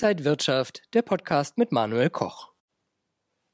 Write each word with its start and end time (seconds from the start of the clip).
Inside 0.00 0.24
Wirtschaft, 0.24 0.82
der 0.94 1.02
Podcast 1.02 1.58
mit 1.58 1.72
Manuel 1.72 2.08
Koch. 2.08 2.52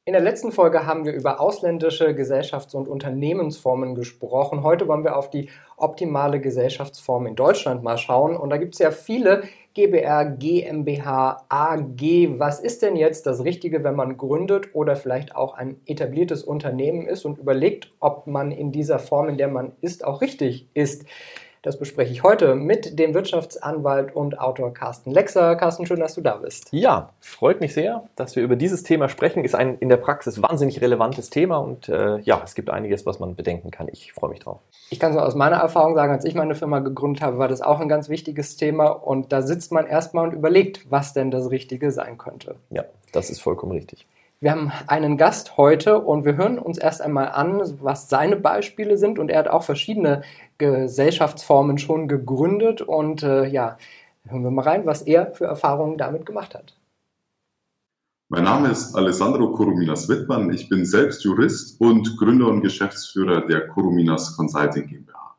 In 0.04 0.12
der 0.12 0.20
letzten 0.20 0.52
Folge 0.52 0.84
haben 0.84 1.06
wir 1.06 1.14
über 1.14 1.40
ausländische 1.40 2.14
Gesellschafts- 2.14 2.74
und 2.74 2.86
Unternehmensformen 2.86 3.94
gesprochen. 3.94 4.62
Heute 4.62 4.86
wollen 4.86 5.04
wir 5.04 5.16
auf 5.16 5.30
die 5.30 5.48
optimale 5.78 6.42
Gesellschaftsform 6.42 7.26
in 7.26 7.34
Deutschland 7.34 7.82
mal 7.82 7.96
schauen. 7.96 8.36
Und 8.36 8.50
da 8.50 8.58
gibt 8.58 8.74
es 8.74 8.78
ja 8.80 8.90
viele 8.90 9.44
GBR, 9.72 10.26
GmbH, 10.26 11.46
AG. 11.48 12.38
Was 12.38 12.60
ist 12.60 12.82
denn 12.82 12.96
jetzt 12.96 13.24
das 13.24 13.42
Richtige, 13.42 13.82
wenn 13.82 13.94
man 13.94 14.18
gründet 14.18 14.74
oder 14.74 14.96
vielleicht 14.96 15.34
auch 15.34 15.54
ein 15.54 15.80
etabliertes 15.86 16.44
Unternehmen 16.44 17.06
ist 17.06 17.24
und 17.24 17.38
überlegt, 17.38 17.90
ob 18.00 18.26
man 18.26 18.50
in 18.50 18.70
dieser 18.70 18.98
Form, 18.98 19.30
in 19.30 19.38
der 19.38 19.48
man 19.48 19.72
ist, 19.80 20.04
auch 20.04 20.20
richtig 20.20 20.68
ist? 20.74 21.06
Das 21.64 21.78
bespreche 21.78 22.12
ich 22.12 22.22
heute 22.22 22.56
mit 22.56 22.98
dem 22.98 23.14
Wirtschaftsanwalt 23.14 24.14
und 24.14 24.38
Autor 24.38 24.74
Carsten 24.74 25.10
Lexer. 25.10 25.56
Carsten, 25.56 25.86
schön, 25.86 25.98
dass 25.98 26.14
du 26.14 26.20
da 26.20 26.36
bist. 26.36 26.68
Ja, 26.72 27.14
freut 27.20 27.62
mich 27.62 27.72
sehr, 27.72 28.04
dass 28.16 28.36
wir 28.36 28.42
über 28.42 28.54
dieses 28.54 28.82
Thema 28.82 29.08
sprechen. 29.08 29.44
Ist 29.44 29.54
ein 29.54 29.78
in 29.78 29.88
der 29.88 29.96
Praxis 29.96 30.42
wahnsinnig 30.42 30.82
relevantes 30.82 31.30
Thema 31.30 31.56
und 31.56 31.88
äh, 31.88 32.18
ja, 32.18 32.42
es 32.44 32.54
gibt 32.54 32.68
einiges, 32.68 33.06
was 33.06 33.18
man 33.18 33.34
bedenken 33.34 33.70
kann. 33.70 33.88
Ich 33.90 34.12
freue 34.12 34.28
mich 34.28 34.40
drauf. 34.40 34.60
Ich 34.90 35.00
kann 35.00 35.14
so 35.14 35.20
aus 35.20 35.34
meiner 35.34 35.56
Erfahrung 35.56 35.94
sagen, 35.94 36.12
als 36.12 36.26
ich 36.26 36.34
meine 36.34 36.54
Firma 36.54 36.80
gegründet 36.80 37.22
habe, 37.22 37.38
war 37.38 37.48
das 37.48 37.62
auch 37.62 37.80
ein 37.80 37.88
ganz 37.88 38.10
wichtiges 38.10 38.58
Thema 38.58 38.88
und 38.88 39.32
da 39.32 39.40
sitzt 39.40 39.72
man 39.72 39.86
erstmal 39.86 40.28
und 40.28 40.34
überlegt, 40.34 40.90
was 40.90 41.14
denn 41.14 41.30
das 41.30 41.50
Richtige 41.50 41.92
sein 41.92 42.18
könnte. 42.18 42.56
Ja, 42.68 42.84
das 43.12 43.30
ist 43.30 43.40
vollkommen 43.40 43.72
richtig. 43.72 44.06
Wir 44.44 44.50
haben 44.50 44.72
einen 44.88 45.16
Gast 45.16 45.56
heute 45.56 46.00
und 46.00 46.26
wir 46.26 46.36
hören 46.36 46.58
uns 46.58 46.76
erst 46.76 47.00
einmal 47.00 47.28
an, 47.28 47.62
was 47.80 48.10
seine 48.10 48.36
Beispiele 48.36 48.98
sind. 48.98 49.18
Und 49.18 49.30
er 49.30 49.38
hat 49.38 49.48
auch 49.48 49.62
verschiedene 49.62 50.20
Gesellschaftsformen 50.58 51.78
schon 51.78 52.08
gegründet. 52.08 52.82
Und 52.82 53.22
äh, 53.22 53.46
ja, 53.46 53.76
hören 54.26 54.42
wir 54.42 54.50
mal 54.50 54.62
rein, 54.62 54.86
was 54.86 55.02
er 55.02 55.34
für 55.34 55.44
Erfahrungen 55.44 55.98
damit 55.98 56.26
gemacht 56.26 56.54
hat. 56.54 56.74
Mein 58.28 58.44
Name 58.44 58.70
ist 58.70 58.94
Alessandro 58.96 59.52
Coruminas 59.52 60.08
Wittmann. 60.08 60.52
Ich 60.52 60.68
bin 60.68 60.84
selbst 60.86 61.22
Jurist 61.24 61.80
und 61.80 62.16
Gründer 62.16 62.48
und 62.48 62.62
Geschäftsführer 62.62 63.42
der 63.42 63.68
Coruminas 63.68 64.36
Consulting 64.36 64.86
GmbH. 64.86 65.36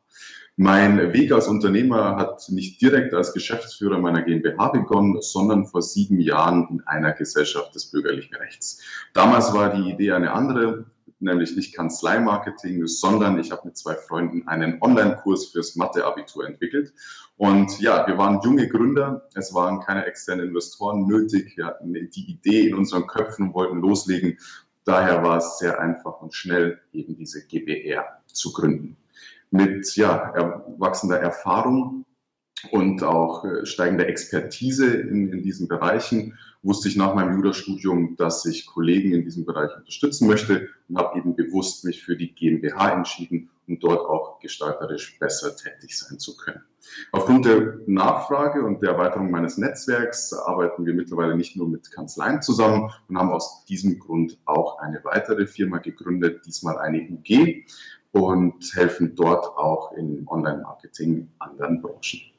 Mein 0.58 1.12
Weg 1.12 1.32
als 1.32 1.48
Unternehmer 1.48 2.16
hat 2.16 2.48
nicht 2.48 2.80
direkt 2.80 3.12
als 3.12 3.34
Geschäftsführer 3.34 3.98
meiner 3.98 4.22
GmbH 4.22 4.68
begonnen, 4.68 5.20
sondern 5.20 5.66
vor 5.66 5.82
sieben 5.82 6.18
Jahren 6.20 6.66
in 6.70 6.80
einer 6.86 7.12
Gesellschaft 7.12 7.74
des 7.74 7.90
bürgerlichen 7.90 8.34
Rechts. 8.36 8.80
Damals 9.12 9.52
war 9.52 9.74
die 9.74 9.90
Idee 9.90 10.12
eine 10.12 10.32
andere, 10.32 10.86
nämlich 11.18 11.56
nicht 11.56 11.74
Kanzleimarketing, 11.74 12.86
sondern 12.86 13.38
ich 13.38 13.50
habe 13.50 13.62
mit 13.64 13.76
zwei 13.76 13.94
Freunden 13.94 14.46
einen 14.48 14.80
Online-Kurs 14.82 15.46
fürs 15.46 15.76
Mathe-Abitur 15.76 16.46
entwickelt. 16.46 16.92
Und 17.36 17.80
ja, 17.80 18.06
wir 18.06 18.18
waren 18.18 18.40
junge 18.42 18.68
Gründer, 18.68 19.28
es 19.34 19.54
waren 19.54 19.80
keine 19.80 20.04
externen 20.06 20.48
Investoren 20.48 21.06
nötig, 21.06 21.56
wir 21.56 21.66
hatten 21.66 21.92
die 21.92 22.30
Idee 22.30 22.68
in 22.68 22.74
unseren 22.74 23.06
Köpfen 23.06 23.48
und 23.48 23.54
wollten 23.54 23.80
loslegen. 23.80 24.38
Daher 24.84 25.22
war 25.22 25.38
es 25.38 25.58
sehr 25.58 25.80
einfach 25.80 26.20
und 26.20 26.34
schnell, 26.34 26.80
eben 26.92 27.16
diese 27.16 27.44
GBR 27.46 28.04
zu 28.26 28.52
gründen 28.52 28.96
mit 29.50 29.94
ja, 29.96 30.64
wachsender 30.78 31.18
Erfahrung 31.20 32.04
und 32.70 33.02
auch 33.02 33.44
äh, 33.44 33.66
steigender 33.66 34.08
Expertise 34.08 34.86
in, 34.86 35.32
in 35.32 35.42
diesen 35.42 35.68
Bereichen 35.68 36.38
wusste 36.66 36.88
ich 36.88 36.96
nach 36.96 37.14
meinem 37.14 37.36
Jurastudium, 37.36 38.16
dass 38.16 38.44
ich 38.44 38.66
Kollegen 38.66 39.12
in 39.12 39.22
diesem 39.24 39.44
Bereich 39.44 39.70
unterstützen 39.76 40.26
möchte 40.26 40.68
und 40.88 40.98
habe 40.98 41.16
eben 41.18 41.36
bewusst 41.36 41.84
mich 41.84 42.02
für 42.02 42.16
die 42.16 42.34
GmbH 42.34 42.90
entschieden, 42.90 43.48
um 43.68 43.78
dort 43.78 44.00
auch 44.00 44.40
gestalterisch 44.40 45.18
besser 45.18 45.56
tätig 45.56 45.96
sein 45.96 46.18
zu 46.18 46.36
können. 46.36 46.62
Aufgrund 47.12 47.44
der 47.44 47.78
Nachfrage 47.86 48.64
und 48.64 48.82
der 48.82 48.90
Erweiterung 48.90 49.30
meines 49.30 49.58
Netzwerks 49.58 50.32
arbeiten 50.32 50.84
wir 50.84 50.94
mittlerweile 50.94 51.36
nicht 51.36 51.56
nur 51.56 51.68
mit 51.68 51.90
Kanzleien 51.92 52.42
zusammen 52.42 52.90
und 53.08 53.16
haben 53.16 53.30
aus 53.30 53.64
diesem 53.64 53.98
Grund 53.98 54.38
auch 54.44 54.78
eine 54.78 55.02
weitere 55.04 55.46
Firma 55.46 55.78
gegründet, 55.78 56.46
diesmal 56.46 56.78
eine 56.78 57.00
UG 57.00 57.64
und 58.12 58.74
helfen 58.74 59.14
dort 59.14 59.46
auch 59.56 59.92
im 59.92 60.26
Online-Marketing 60.26 61.28
anderen 61.38 61.80
Branchen. 61.80 62.35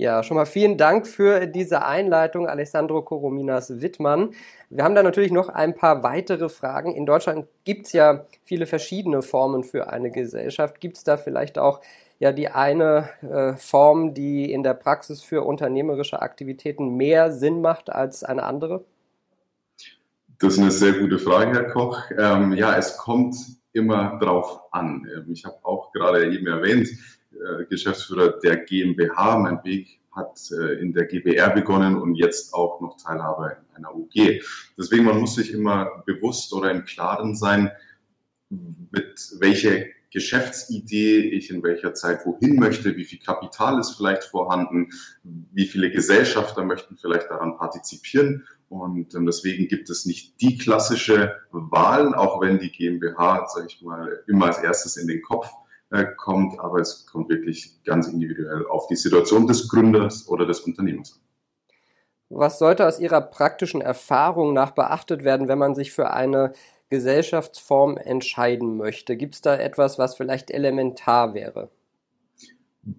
Ja, 0.00 0.22
schon 0.22 0.38
mal 0.38 0.46
vielen 0.46 0.78
Dank 0.78 1.06
für 1.06 1.46
diese 1.46 1.84
Einleitung, 1.84 2.48
Alessandro 2.48 3.02
Corominas 3.02 3.82
Wittmann. 3.82 4.30
Wir 4.70 4.82
haben 4.82 4.94
da 4.94 5.02
natürlich 5.02 5.30
noch 5.30 5.50
ein 5.50 5.74
paar 5.74 6.02
weitere 6.02 6.48
Fragen. 6.48 6.94
In 6.94 7.04
Deutschland 7.04 7.46
gibt 7.64 7.84
es 7.84 7.92
ja 7.92 8.24
viele 8.42 8.64
verschiedene 8.64 9.20
Formen 9.20 9.62
für 9.62 9.92
eine 9.92 10.10
Gesellschaft. 10.10 10.80
Gibt 10.80 10.96
es 10.96 11.04
da 11.04 11.18
vielleicht 11.18 11.58
auch 11.58 11.82
ja 12.18 12.32
die 12.32 12.48
eine 12.48 13.10
äh, 13.20 13.58
Form, 13.58 14.14
die 14.14 14.50
in 14.50 14.62
der 14.62 14.72
Praxis 14.72 15.20
für 15.20 15.42
unternehmerische 15.42 16.22
Aktivitäten 16.22 16.96
mehr 16.96 17.30
Sinn 17.30 17.60
macht 17.60 17.92
als 17.92 18.24
eine 18.24 18.44
andere? 18.44 18.82
Das 20.38 20.54
ist 20.54 20.60
eine 20.60 20.70
sehr 20.70 20.94
gute 20.94 21.18
Frage, 21.18 21.52
Herr 21.52 21.68
Koch. 21.68 22.00
Ähm, 22.16 22.54
ja, 22.54 22.74
es 22.74 22.96
kommt 22.96 23.36
immer 23.74 24.18
drauf 24.18 24.62
an. 24.70 25.06
Ähm, 25.14 25.30
ich 25.30 25.44
habe 25.44 25.58
auch 25.62 25.92
gerade 25.92 26.32
eben 26.32 26.46
erwähnt, 26.46 26.88
äh, 27.32 27.64
Geschäftsführer 27.66 28.40
der 28.40 28.58
GmbH. 28.58 29.38
Mein 29.38 29.62
Weg 29.64 30.00
hat 30.12 30.40
äh, 30.50 30.80
in 30.80 30.92
der 30.92 31.06
GBR 31.06 31.50
begonnen 31.50 31.96
und 31.96 32.14
jetzt 32.16 32.52
auch 32.52 32.80
noch 32.80 32.96
Teilhabe 32.96 33.56
in 33.70 33.76
einer 33.76 33.94
UG. 33.94 34.42
Deswegen, 34.76 35.04
man 35.04 35.20
muss 35.20 35.36
sich 35.36 35.52
immer 35.52 36.02
bewusst 36.06 36.52
oder 36.52 36.70
im 36.70 36.84
Klaren 36.84 37.36
sein, 37.36 37.70
mit 38.48 39.30
welcher 39.38 39.84
Geschäftsidee 40.12 41.20
ich 41.20 41.50
in 41.50 41.62
welcher 41.62 41.94
Zeit 41.94 42.26
wohin 42.26 42.56
möchte, 42.56 42.96
wie 42.96 43.04
viel 43.04 43.20
Kapital 43.20 43.78
ist 43.78 43.92
vielleicht 43.92 44.24
vorhanden, 44.24 44.88
wie 45.22 45.66
viele 45.66 45.90
Gesellschafter 45.90 46.64
möchten 46.64 46.96
vielleicht 46.96 47.30
daran 47.30 47.56
partizipieren. 47.56 48.44
Und 48.68 49.14
ähm, 49.14 49.26
deswegen 49.26 49.68
gibt 49.68 49.88
es 49.88 50.06
nicht 50.06 50.40
die 50.40 50.58
klassische 50.58 51.36
Wahl, 51.52 52.14
auch 52.14 52.40
wenn 52.40 52.58
die 52.58 52.72
GmbH, 52.72 53.46
sage 53.48 53.66
ich 53.68 53.82
mal, 53.82 54.24
immer 54.26 54.46
als 54.46 54.58
erstes 54.58 54.96
in 54.96 55.06
den 55.06 55.22
Kopf 55.22 55.48
äh, 55.90 56.06
kommt, 56.16 56.58
aber 56.60 56.80
es 56.80 57.06
kommt 57.06 57.28
wirklich 57.28 57.82
ganz 57.84 58.08
individuell 58.08 58.66
auf 58.66 58.86
die 58.86 58.96
Situation 58.96 59.46
des 59.46 59.68
Gründers 59.68 60.28
oder 60.28 60.46
des 60.46 60.60
Unternehmens 60.60 61.14
an. 61.14 61.20
Was 62.32 62.60
sollte 62.60 62.86
aus 62.86 63.00
Ihrer 63.00 63.20
praktischen 63.20 63.80
Erfahrung 63.80 64.54
nach 64.54 64.70
beachtet 64.70 65.24
werden, 65.24 65.48
wenn 65.48 65.58
man 65.58 65.74
sich 65.74 65.90
für 65.90 66.12
eine 66.12 66.52
Gesellschaftsform 66.88 67.96
entscheiden 67.96 68.76
möchte? 68.76 69.16
Gibt 69.16 69.34
es 69.34 69.40
da 69.40 69.56
etwas, 69.56 69.98
was 69.98 70.14
vielleicht 70.14 70.52
elementar 70.52 71.34
wäre? 71.34 71.70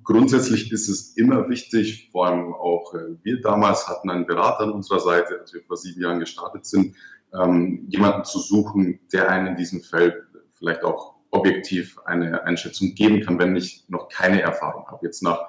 Grundsätzlich 0.03 0.71
ist 0.71 0.89
es 0.89 1.15
immer 1.15 1.49
wichtig, 1.49 2.09
vor 2.11 2.27
allem 2.27 2.53
auch 2.53 2.93
äh, 2.93 3.15
wir 3.23 3.41
damals 3.41 3.87
hatten 3.87 4.09
einen 4.09 4.27
Berater 4.27 4.65
an 4.65 4.71
unserer 4.71 4.99
Seite, 4.99 5.39
als 5.39 5.53
wir 5.53 5.63
vor 5.63 5.77
sieben 5.77 6.01
Jahren 6.01 6.19
gestartet 6.19 6.65
sind, 6.65 6.95
ähm, 7.33 7.85
jemanden 7.87 8.25
zu 8.25 8.39
suchen, 8.39 8.99
der 9.11 9.29
einen 9.29 9.47
in 9.47 9.55
diesem 9.55 9.81
Feld 9.81 10.15
vielleicht 10.53 10.83
auch 10.83 11.10
objektiv 11.31 11.97
eine 12.05 12.43
Einschätzung 12.43 12.93
geben 12.95 13.21
kann, 13.21 13.39
wenn 13.39 13.55
ich 13.55 13.85
noch 13.87 14.09
keine 14.09 14.41
Erfahrung 14.41 14.87
habe. 14.87 15.05
Jetzt 15.05 15.23
nach 15.23 15.39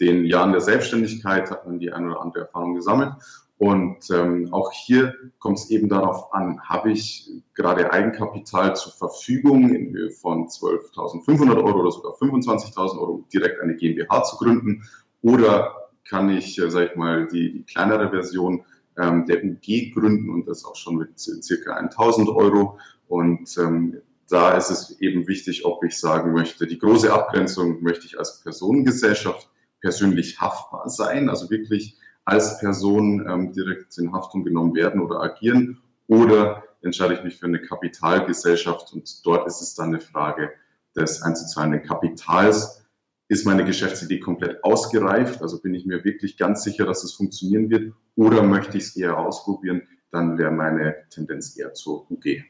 den 0.00 0.24
Jahren 0.24 0.52
der 0.52 0.60
Selbstständigkeit 0.60 1.50
hat 1.50 1.66
man 1.66 1.78
die 1.78 1.92
eine 1.92 2.10
oder 2.10 2.20
andere 2.20 2.44
Erfahrung 2.44 2.74
gesammelt 2.74 3.14
und 3.58 4.08
ähm, 4.12 4.48
auch 4.52 4.70
hier 4.70 5.14
kommt 5.40 5.58
es 5.58 5.70
eben 5.70 5.88
darauf 5.88 6.32
an, 6.32 6.60
habe 6.62 6.92
ich 6.92 7.28
gerade 7.54 7.92
Eigenkapital 7.92 8.76
zur 8.76 8.92
Verfügung 8.92 9.74
in 9.74 9.92
Höhe 9.92 10.10
von 10.12 10.46
12.500 10.46 11.56
Euro 11.56 11.80
oder 11.80 11.90
sogar 11.90 12.12
25.000 12.12 13.00
Euro, 13.00 13.26
direkt 13.32 13.60
eine 13.60 13.74
GmbH 13.74 14.22
zu 14.22 14.36
gründen? 14.36 14.84
Oder 15.22 15.74
kann 16.08 16.30
ich, 16.30 16.56
äh, 16.60 16.70
sage 16.70 16.90
ich 16.92 16.96
mal, 16.96 17.26
die, 17.26 17.52
die 17.52 17.64
kleinere 17.64 18.10
Version 18.10 18.64
ähm, 18.96 19.26
der 19.26 19.42
UG 19.42 19.92
gründen 19.92 20.30
und 20.30 20.46
das 20.46 20.64
auch 20.64 20.76
schon 20.76 20.94
mit 20.94 21.18
circa 21.18 21.76
1.000 21.76 22.32
Euro? 22.32 22.78
Und 23.08 23.58
ähm, 23.58 24.00
da 24.28 24.56
ist 24.56 24.70
es 24.70 25.00
eben 25.00 25.26
wichtig, 25.26 25.64
ob 25.64 25.82
ich 25.84 25.98
sagen 25.98 26.32
möchte, 26.32 26.66
die 26.66 26.78
große 26.78 27.12
Abgrenzung 27.12 27.82
möchte 27.82 28.06
ich 28.06 28.18
als 28.18 28.40
Personengesellschaft 28.42 29.50
persönlich 29.80 30.40
haftbar 30.40 30.88
sein, 30.88 31.28
also 31.28 31.50
wirklich 31.50 31.96
als 32.24 32.58
Person 32.58 33.26
ähm, 33.26 33.52
direkt 33.52 33.96
in 33.96 34.12
Haftung 34.12 34.44
genommen 34.44 34.74
werden 34.74 35.00
oder 35.00 35.22
agieren 35.22 35.80
oder 36.08 36.62
entscheide 36.82 37.14
ich 37.14 37.24
mich 37.24 37.36
für 37.38 37.46
eine 37.46 37.60
Kapitalgesellschaft 37.62 38.92
und 38.92 39.24
dort 39.24 39.46
ist 39.46 39.62
es 39.62 39.74
dann 39.74 39.88
eine 39.88 40.00
Frage 40.00 40.52
des 40.94 41.22
einzuzahlenden 41.22 41.82
Kapitals. 41.82 42.84
Ist 43.28 43.46
meine 43.46 43.64
Geschäftsidee 43.64 44.20
komplett 44.20 44.62
ausgereift? 44.64 45.42
Also 45.42 45.60
bin 45.60 45.74
ich 45.74 45.86
mir 45.86 46.04
wirklich 46.04 46.36
ganz 46.36 46.62
sicher, 46.62 46.86
dass 46.86 47.04
es 47.04 47.12
funktionieren 47.12 47.70
wird 47.70 47.92
oder 48.16 48.42
möchte 48.42 48.78
ich 48.78 48.84
es 48.84 48.96
eher 48.96 49.18
ausprobieren? 49.18 49.82
Dann 50.10 50.38
wäre 50.38 50.50
meine 50.50 50.96
Tendenz 51.10 51.56
eher 51.58 51.74
zur 51.74 52.10
UG. 52.10 52.42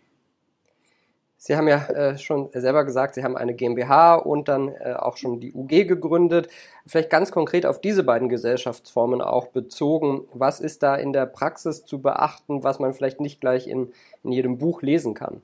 Sie 1.40 1.56
haben 1.56 1.68
ja 1.68 1.86
äh, 1.90 2.18
schon 2.18 2.50
selber 2.52 2.84
gesagt, 2.84 3.14
Sie 3.14 3.22
haben 3.22 3.36
eine 3.36 3.54
GmbH 3.54 4.16
und 4.16 4.48
dann 4.48 4.68
äh, 4.68 4.94
auch 4.94 5.16
schon 5.16 5.38
die 5.38 5.52
UG 5.54 5.86
gegründet. 5.86 6.48
Vielleicht 6.84 7.10
ganz 7.10 7.30
konkret 7.30 7.64
auf 7.64 7.80
diese 7.80 8.02
beiden 8.02 8.28
Gesellschaftsformen 8.28 9.20
auch 9.20 9.46
bezogen. 9.46 10.26
Was 10.32 10.58
ist 10.58 10.82
da 10.82 10.96
in 10.96 11.12
der 11.12 11.26
Praxis 11.26 11.84
zu 11.84 12.02
beachten, 12.02 12.64
was 12.64 12.80
man 12.80 12.92
vielleicht 12.92 13.20
nicht 13.20 13.40
gleich 13.40 13.68
in, 13.68 13.92
in 14.24 14.32
jedem 14.32 14.58
Buch 14.58 14.82
lesen 14.82 15.14
kann? 15.14 15.40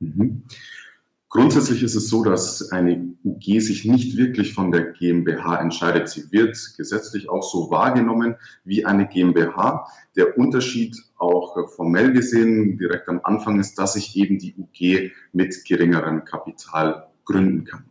Mhm. 0.00 0.42
Grundsätzlich 1.30 1.84
ist 1.84 1.94
es 1.94 2.08
so, 2.08 2.24
dass 2.24 2.72
eine 2.72 3.14
UG 3.24 3.60
sich 3.60 3.84
nicht 3.84 4.16
wirklich 4.16 4.52
von 4.52 4.72
der 4.72 4.86
GmbH 4.86 5.60
entscheidet. 5.60 6.08
Sie 6.08 6.24
wird 6.32 6.58
gesetzlich 6.76 7.30
auch 7.30 7.44
so 7.44 7.70
wahrgenommen 7.70 8.34
wie 8.64 8.84
eine 8.84 9.06
GmbH. 9.06 9.86
Der 10.16 10.36
Unterschied 10.36 10.96
auch 11.18 11.70
formell 11.70 12.12
gesehen 12.12 12.78
direkt 12.78 13.08
am 13.08 13.20
Anfang 13.22 13.60
ist, 13.60 13.78
dass 13.78 13.94
ich 13.94 14.16
eben 14.16 14.40
die 14.40 14.56
UG 14.58 15.12
mit 15.32 15.64
geringerem 15.64 16.24
Kapital 16.24 17.06
gründen 17.24 17.64
kann. 17.64 17.84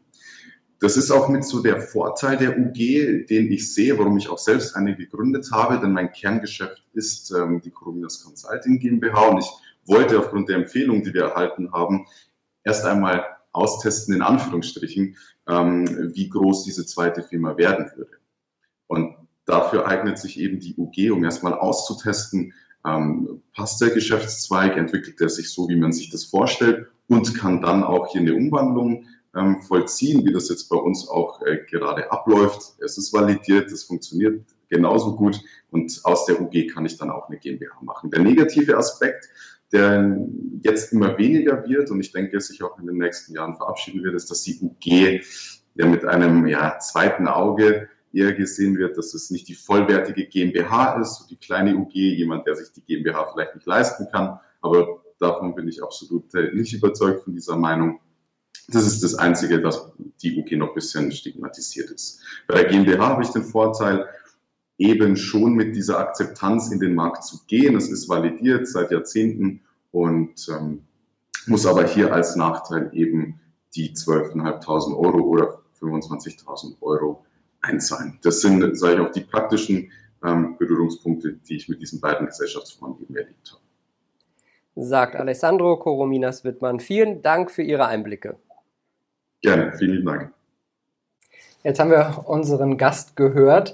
Das 0.82 0.98
ist 0.98 1.10
auch 1.10 1.30
mit 1.30 1.46
so 1.46 1.62
der 1.62 1.80
Vorteil 1.80 2.36
der 2.36 2.60
UG, 2.60 3.28
den 3.30 3.52
ich 3.54 3.74
sehe, 3.74 3.98
warum 3.98 4.18
ich 4.18 4.28
auch 4.28 4.38
selbst 4.38 4.76
eine 4.76 4.98
gegründet 4.98 5.50
habe, 5.54 5.80
denn 5.80 5.94
mein 5.94 6.12
Kerngeschäft 6.12 6.84
ist 6.94 7.32
ähm, 7.32 7.62
die 7.62 7.72
Corominas 7.72 8.22
Consulting 8.22 8.80
GmbH 8.80 9.30
und 9.30 9.40
ich 9.40 9.50
wollte 9.86 10.20
aufgrund 10.20 10.50
der 10.50 10.58
Empfehlung, 10.58 11.04
die 11.04 11.14
wir 11.14 11.24
erhalten 11.24 11.72
haben, 11.72 12.06
erst 12.70 12.86
einmal 12.86 13.26
austesten, 13.52 14.14
in 14.14 14.22
Anführungsstrichen, 14.22 15.18
ähm, 15.48 16.14
wie 16.14 16.30
groß 16.30 16.64
diese 16.64 16.86
zweite 16.86 17.24
Firma 17.24 17.58
werden 17.58 17.92
würde. 17.96 18.18
Und 18.88 19.16
dafür 19.46 19.88
eignet 19.88 20.20
sich 20.20 20.40
eben 20.40 20.60
die 20.60 20.76
UG, 20.78 21.12
um 21.12 21.24
erstmal 21.24 21.54
auszutesten, 21.56 22.54
ähm, 22.86 23.42
passt 23.56 23.82
der 23.82 23.90
Geschäftszweig, 23.90 24.78
entwickelt 24.78 25.20
er 25.20 25.30
sich 25.30 25.52
so, 25.52 25.68
wie 25.68 25.76
man 25.76 25.92
sich 25.92 26.10
das 26.12 26.26
vorstellt 26.26 26.88
und 27.08 27.36
kann 27.36 27.62
dann 27.62 27.84
auch 27.84 28.12
hier 28.12 28.22
eine 28.22 28.36
Umwandlung 28.36 29.06
ähm, 29.36 29.62
vollziehen, 29.62 30.26
wie 30.26 30.32
das 30.32 30.50
jetzt 30.50 30.70
bei 30.70 30.78
uns 30.78 31.08
auch 31.10 31.42
äh, 31.42 31.58
gerade 31.70 32.12
abläuft. 32.12 32.76
Es 32.80 32.98
ist 32.98 33.12
validiert, 33.12 33.72
es 33.72 33.84
funktioniert 33.84 34.46
genauso 34.70 35.16
gut 35.16 35.42
und 35.72 36.00
aus 36.04 36.26
der 36.26 36.40
UG 36.40 36.68
kann 36.72 36.86
ich 36.86 36.98
dann 36.98 37.10
auch 37.10 37.28
eine 37.28 37.40
GmbH 37.40 37.82
machen. 37.82 38.12
Der 38.12 38.22
negative 38.22 38.78
Aspekt 38.78 39.28
der 39.72 40.18
jetzt 40.64 40.94
immer 40.94 41.18
weniger 41.18 41.64
wird 41.68 41.92
und 41.92 42.00
ich 42.00 42.12
denke, 42.12 42.40
sich 42.42 42.64
auch 42.64 42.78
in 42.80 42.88
den 42.88 42.98
nächsten 42.98 43.34
Jahren 43.34 43.56
verabschieden 43.56 44.04
wird, 44.04 44.16
ist, 44.16 44.30
dass 44.30 44.44
die 44.44 44.60
UG 44.62 45.22
ja 45.76 45.86
mit 45.86 46.06
einem 46.06 46.48
ja, 46.48 46.80
zweiten 46.80 47.28
Auge 47.28 47.88
eher 48.12 48.34
gesehen 48.34 48.78
wird, 48.78 48.98
dass 48.98 49.14
es 49.14 49.30
nicht 49.30 49.48
die 49.48 49.56
vollwertige 49.56 50.26
GmbH 50.26 51.00
ist, 51.00 51.20
so 51.20 51.28
die 51.28 51.38
kleine 51.38 51.76
UG, 51.76 51.94
jemand, 51.94 52.48
der 52.48 52.56
sich 52.56 52.72
die 52.72 52.82
GmbH 52.82 53.32
vielleicht 53.32 53.56
nicht 53.56 53.68
leisten 53.68 54.08
kann, 54.12 54.40
aber 54.62 55.02
davon 55.20 55.56
bin 55.56 55.68
ich 55.68 55.84
absolut 55.84 56.34
äh, 56.34 56.52
nicht 56.54 56.74
überzeugt 56.74 57.24
von 57.24 57.34
dieser 57.34 57.56
Meinung. 57.56 58.00
Das 58.70 58.86
ist 58.86 59.04
das 59.04 59.16
Einzige, 59.16 59.62
dass 59.62 59.92
die 60.22 60.40
UG 60.40 60.58
noch 60.58 60.70
ein 60.70 60.76
bisschen 60.76 61.12
stigmatisiert 61.12 61.90
ist. 61.92 62.22
Bei 62.48 62.56
der 62.56 62.66
GmbH 62.66 63.10
habe 63.10 63.24
ich 63.24 63.30
den 63.30 63.44
Vorteil, 63.44 64.08
eben 64.80 65.18
schon 65.18 65.54
mit 65.54 65.76
dieser 65.76 66.00
Akzeptanz 66.00 66.72
in 66.72 66.80
den 66.80 66.96
Markt 66.96 67.24
zu 67.24 67.38
gehen. 67.48 67.76
Es 67.76 67.90
ist 67.90 68.10
validiert 68.10 68.68
seit 68.68 68.92
Jahrzehnten 68.92 69.62
und 69.92 70.48
ähm, 70.50 70.84
muss 71.46 71.66
aber 71.66 71.86
hier 71.86 72.14
als 72.14 72.36
Nachteil 72.36 72.90
eben 72.94 73.40
die 73.76 73.92
12.500 73.92 74.98
Euro 74.98 75.20
oder 75.20 75.62
25.000 75.80 76.82
Euro 76.82 77.26
einzahlen. 77.62 78.18
Das 78.22 78.42
sind, 78.42 78.78
sage 78.78 78.96
ich 78.96 79.00
auch, 79.02 79.12
die 79.12 79.22
praktischen 79.22 79.92
ähm, 80.24 80.58
Berührungspunkte, 80.58 81.34
die 81.34 81.58
ich 81.58 81.68
mit 81.68 81.82
diesen 81.82 82.00
beiden 82.00 82.28
Gesellschaftsformen 82.28 83.02
eben 83.02 83.16
erlebt 83.16 83.52
habe. 83.52 83.62
Sagt 84.76 85.18
Alessandro 85.18 85.78
Corominas 85.78 86.46
Wittmann. 86.46 86.80
Vielen 86.80 87.22
Dank 87.22 87.52
für 87.52 87.64
Ihre 87.64 87.88
Einblicke. 87.88 88.38
Gerne, 89.42 89.74
vielen 89.78 90.06
Dank. 90.06 90.34
Jetzt 91.64 91.80
haben 91.80 91.92
wir 91.92 92.24
unseren 92.26 92.78
Gast 92.78 93.18
gehört. 93.18 93.74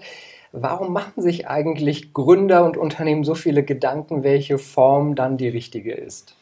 Warum 0.58 0.94
machen 0.94 1.22
sich 1.22 1.48
eigentlich 1.48 2.14
Gründer 2.14 2.64
und 2.64 2.78
Unternehmen 2.78 3.24
so 3.24 3.36
viele 3.36 3.64
Gedanken, 3.64 4.24
welche 4.24 4.58
Form 4.58 5.16
dann 5.16 5.38
die 5.38 5.50
richtige 5.50 5.94
ist? 5.94 6.36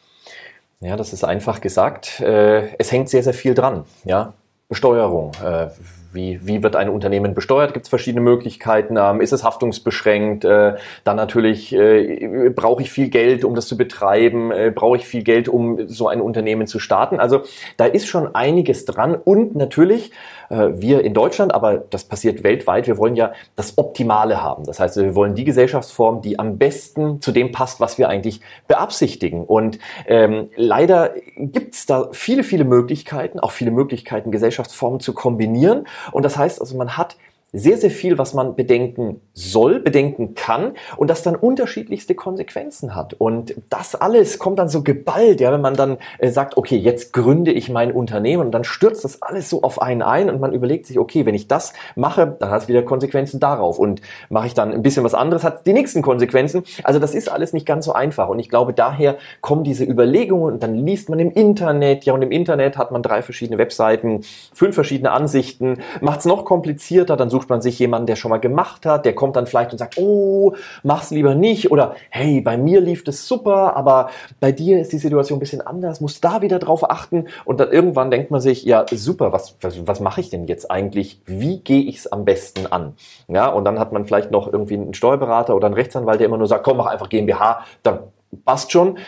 Ja, 0.80 0.96
das 0.96 1.12
ist 1.12 1.24
einfach 1.24 1.60
gesagt. 1.60 2.20
Äh, 2.20 2.76
es 2.78 2.92
hängt 2.92 3.08
sehr, 3.08 3.22
sehr 3.22 3.34
viel 3.34 3.54
dran. 3.54 3.84
Ja, 4.04 4.34
Besteuerung. 4.68 5.32
Äh, 5.44 5.68
wie, 6.14 6.40
wie 6.46 6.62
wird 6.62 6.76
ein 6.76 6.88
Unternehmen 6.88 7.34
besteuert? 7.34 7.74
Gibt 7.74 7.86
es 7.86 7.90
verschiedene 7.90 8.22
Möglichkeiten? 8.22 8.96
Ähm, 8.96 9.20
ist 9.20 9.32
es 9.32 9.44
haftungsbeschränkt? 9.44 10.44
Äh, 10.44 10.76
dann 11.02 11.16
natürlich 11.16 11.74
äh, 11.74 12.50
brauche 12.54 12.82
ich 12.82 12.90
viel 12.90 13.08
Geld, 13.08 13.44
um 13.44 13.54
das 13.54 13.66
zu 13.66 13.76
betreiben? 13.76 14.52
Brauche 14.74 14.96
ich 14.96 15.06
viel 15.06 15.22
Geld, 15.22 15.48
um 15.48 15.88
so 15.88 16.08
ein 16.08 16.20
Unternehmen 16.20 16.66
zu 16.66 16.78
starten? 16.78 17.20
Also 17.20 17.42
da 17.76 17.84
ist 17.84 18.06
schon 18.06 18.34
einiges 18.34 18.84
dran 18.84 19.14
und 19.14 19.54
natürlich 19.56 20.12
wir 20.50 21.02
in 21.02 21.14
Deutschland, 21.14 21.54
aber 21.54 21.78
das 21.78 22.04
passiert 22.04 22.44
weltweit, 22.44 22.86
wir 22.86 22.98
wollen 22.98 23.16
ja 23.16 23.32
das 23.56 23.78
Optimale 23.78 24.42
haben. 24.42 24.64
Das 24.64 24.78
heißt, 24.78 24.98
wir 24.98 25.14
wollen 25.14 25.34
die 25.34 25.44
Gesellschaftsform, 25.44 26.20
die 26.20 26.38
am 26.38 26.58
besten 26.58 27.22
zu 27.22 27.32
dem 27.32 27.50
passt, 27.50 27.80
was 27.80 27.96
wir 27.96 28.10
eigentlich 28.10 28.40
beabsichtigen. 28.68 29.44
Und 29.44 29.78
ähm, 30.06 30.50
leider 30.54 31.14
gibt 31.38 31.74
es 31.74 31.86
da 31.86 32.08
viele, 32.12 32.44
viele 32.44 32.64
Möglichkeiten, 32.64 33.40
auch 33.40 33.52
viele 33.52 33.70
Möglichkeiten, 33.70 34.30
Gesellschaftsformen 34.30 34.53
zu 35.00 35.12
kombinieren. 35.12 35.86
Und 36.12 36.24
das 36.24 36.36
heißt 36.36 36.60
also, 36.60 36.76
man 36.76 36.96
hat 36.96 37.16
sehr, 37.54 37.78
sehr 37.78 37.90
viel, 37.90 38.18
was 38.18 38.34
man 38.34 38.56
bedenken 38.56 39.20
soll, 39.32 39.78
bedenken 39.78 40.34
kann 40.34 40.72
und 40.96 41.08
das 41.08 41.22
dann 41.22 41.36
unterschiedlichste 41.36 42.14
Konsequenzen 42.14 42.94
hat. 42.96 43.14
Und 43.14 43.54
das 43.70 43.94
alles 43.94 44.38
kommt 44.38 44.58
dann 44.58 44.68
so 44.68 44.82
geballt, 44.82 45.40
ja, 45.40 45.52
wenn 45.52 45.60
man 45.60 45.76
dann 45.76 45.98
äh, 46.18 46.30
sagt, 46.30 46.56
okay, 46.56 46.76
jetzt 46.76 47.12
gründe 47.12 47.52
ich 47.52 47.70
mein 47.70 47.92
Unternehmen 47.92 48.46
und 48.46 48.52
dann 48.52 48.64
stürzt 48.64 49.04
das 49.04 49.22
alles 49.22 49.48
so 49.48 49.62
auf 49.62 49.80
einen 49.80 50.02
ein 50.02 50.28
und 50.28 50.40
man 50.40 50.52
überlegt 50.52 50.86
sich, 50.86 50.98
okay, 50.98 51.26
wenn 51.26 51.34
ich 51.34 51.46
das 51.46 51.72
mache, 51.94 52.36
dann 52.38 52.50
hat 52.50 52.62
es 52.62 52.68
wieder 52.68 52.82
Konsequenzen 52.82 53.38
darauf 53.38 53.78
und 53.78 54.02
mache 54.28 54.48
ich 54.48 54.54
dann 54.54 54.72
ein 54.72 54.82
bisschen 54.82 55.04
was 55.04 55.14
anderes, 55.14 55.44
hat 55.44 55.66
die 55.66 55.72
nächsten 55.72 56.02
Konsequenzen. 56.02 56.64
Also 56.82 56.98
das 56.98 57.14
ist 57.14 57.30
alles 57.30 57.52
nicht 57.52 57.66
ganz 57.66 57.84
so 57.84 57.92
einfach 57.92 58.28
und 58.28 58.40
ich 58.40 58.48
glaube, 58.48 58.72
daher 58.72 59.16
kommen 59.40 59.62
diese 59.62 59.84
Überlegungen 59.84 60.54
und 60.54 60.62
dann 60.62 60.74
liest 60.74 61.08
man 61.08 61.20
im 61.20 61.30
Internet, 61.30 62.04
ja, 62.04 62.14
und 62.14 62.22
im 62.22 62.32
Internet 62.32 62.76
hat 62.76 62.90
man 62.90 63.02
drei 63.02 63.22
verschiedene 63.22 63.58
Webseiten, 63.58 64.22
fünf 64.52 64.74
verschiedene 64.74 65.12
Ansichten, 65.12 65.78
macht 66.00 66.20
es 66.20 66.26
noch 66.26 66.44
komplizierter, 66.44 67.16
dann 67.16 67.30
sucht 67.30 67.43
sucht 67.44 67.50
man 67.50 67.60
sich 67.60 67.78
jemanden, 67.78 68.06
der 68.06 68.16
schon 68.16 68.30
mal 68.30 68.38
gemacht 68.38 68.86
hat, 68.86 69.04
der 69.04 69.14
kommt 69.14 69.36
dann 69.36 69.46
vielleicht 69.46 69.72
und 69.72 69.78
sagt, 69.78 69.98
oh, 69.98 70.54
mach's 70.82 71.10
lieber 71.10 71.34
nicht 71.34 71.70
oder 71.70 71.94
hey, 72.08 72.40
bei 72.40 72.56
mir 72.56 72.80
lief 72.80 73.04
das 73.04 73.28
super, 73.28 73.76
aber 73.76 74.08
bei 74.40 74.50
dir 74.50 74.80
ist 74.80 74.92
die 74.92 74.98
Situation 74.98 75.36
ein 75.36 75.40
bisschen 75.40 75.60
anders, 75.60 76.00
musst 76.00 76.24
da 76.24 76.40
wieder 76.40 76.58
drauf 76.58 76.90
achten 76.90 77.26
und 77.44 77.60
dann 77.60 77.70
irgendwann 77.70 78.10
denkt 78.10 78.30
man 78.30 78.40
sich, 78.40 78.64
ja, 78.64 78.86
super, 78.90 79.32
was, 79.32 79.56
was, 79.60 79.86
was 79.86 80.00
mache 80.00 80.22
ich 80.22 80.30
denn 80.30 80.46
jetzt 80.46 80.70
eigentlich? 80.70 81.20
Wie 81.26 81.60
gehe 81.60 81.82
ich 81.82 81.98
es 81.98 82.06
am 82.10 82.24
besten 82.24 82.66
an? 82.66 82.94
Ja, 83.28 83.48
und 83.48 83.66
dann 83.66 83.78
hat 83.78 83.92
man 83.92 84.06
vielleicht 84.06 84.30
noch 84.30 84.50
irgendwie 84.50 84.74
einen 84.74 84.94
Steuerberater 84.94 85.54
oder 85.54 85.66
einen 85.66 85.74
Rechtsanwalt, 85.74 86.20
der 86.20 86.26
immer 86.26 86.38
nur 86.38 86.46
sagt, 86.46 86.64
komm, 86.64 86.78
mach 86.78 86.86
einfach 86.86 87.10
GmbH, 87.10 87.60
dann 87.82 87.98
passt 88.46 88.72
schon. 88.72 88.98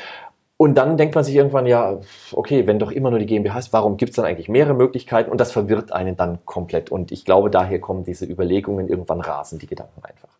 Und 0.58 0.74
dann 0.76 0.96
denkt 0.96 1.14
man 1.14 1.22
sich 1.22 1.34
irgendwann, 1.34 1.66
ja, 1.66 2.00
okay, 2.32 2.66
wenn 2.66 2.78
doch 2.78 2.90
immer 2.90 3.10
nur 3.10 3.18
die 3.18 3.26
GmbH 3.26 3.58
ist, 3.58 3.72
warum 3.74 3.98
gibt 3.98 4.10
es 4.10 4.16
dann 4.16 4.24
eigentlich 4.24 4.48
mehrere 4.48 4.74
Möglichkeiten? 4.74 5.30
Und 5.30 5.38
das 5.38 5.52
verwirrt 5.52 5.92
einen 5.92 6.16
dann 6.16 6.38
komplett. 6.46 6.90
Und 6.90 7.12
ich 7.12 7.26
glaube, 7.26 7.50
daher 7.50 7.78
kommen 7.78 8.04
diese 8.04 8.24
Überlegungen, 8.24 8.88
irgendwann 8.88 9.20
rasen 9.20 9.58
die 9.58 9.66
Gedanken 9.66 10.02
einfach. 10.02 10.35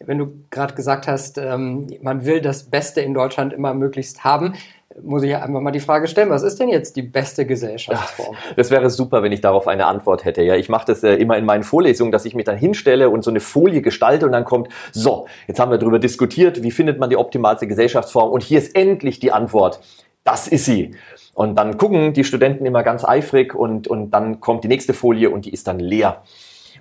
Wenn 0.00 0.18
du 0.18 0.32
gerade 0.50 0.74
gesagt 0.74 1.06
hast, 1.06 1.38
ähm, 1.38 1.86
man 2.02 2.24
will 2.24 2.40
das 2.40 2.64
Beste 2.64 3.00
in 3.00 3.14
Deutschland 3.14 3.52
immer 3.52 3.74
möglichst 3.74 4.24
haben, 4.24 4.54
muss 5.02 5.22
ich 5.22 5.34
einfach 5.34 5.60
mal 5.60 5.72
die 5.72 5.80
Frage 5.80 6.06
stellen, 6.06 6.30
was 6.30 6.42
ist 6.42 6.60
denn 6.60 6.68
jetzt 6.68 6.96
die 6.96 7.02
beste 7.02 7.46
Gesellschaftsform? 7.46 8.36
Das 8.56 8.70
wäre 8.70 8.90
super, 8.90 9.22
wenn 9.22 9.32
ich 9.32 9.40
darauf 9.40 9.66
eine 9.66 9.86
Antwort 9.86 10.24
hätte. 10.24 10.42
Ja, 10.42 10.54
ich 10.54 10.68
mache 10.68 10.86
das 10.86 11.02
äh, 11.02 11.14
immer 11.14 11.36
in 11.36 11.44
meinen 11.44 11.64
Vorlesungen, 11.64 12.12
dass 12.12 12.24
ich 12.24 12.34
mich 12.34 12.44
dann 12.44 12.56
hinstelle 12.56 13.10
und 13.10 13.24
so 13.24 13.30
eine 13.30 13.40
Folie 13.40 13.82
gestalte 13.82 14.26
und 14.26 14.32
dann 14.32 14.44
kommt, 14.44 14.68
so, 14.92 15.26
jetzt 15.48 15.58
haben 15.58 15.70
wir 15.70 15.78
darüber 15.78 15.98
diskutiert, 15.98 16.62
wie 16.62 16.70
findet 16.70 16.98
man 16.98 17.10
die 17.10 17.16
optimalste 17.16 17.66
Gesellschaftsform 17.66 18.30
und 18.30 18.42
hier 18.42 18.58
ist 18.58 18.76
endlich 18.76 19.18
die 19.18 19.32
Antwort. 19.32 19.80
Das 20.22 20.48
ist 20.48 20.64
sie. 20.64 20.94
Und 21.34 21.56
dann 21.56 21.76
gucken 21.76 22.12
die 22.14 22.24
Studenten 22.24 22.64
immer 22.64 22.82
ganz 22.82 23.04
eifrig 23.04 23.54
und, 23.54 23.88
und 23.88 24.10
dann 24.12 24.40
kommt 24.40 24.64
die 24.64 24.68
nächste 24.68 24.94
Folie 24.94 25.30
und 25.30 25.44
die 25.44 25.52
ist 25.52 25.66
dann 25.66 25.80
leer. 25.80 26.22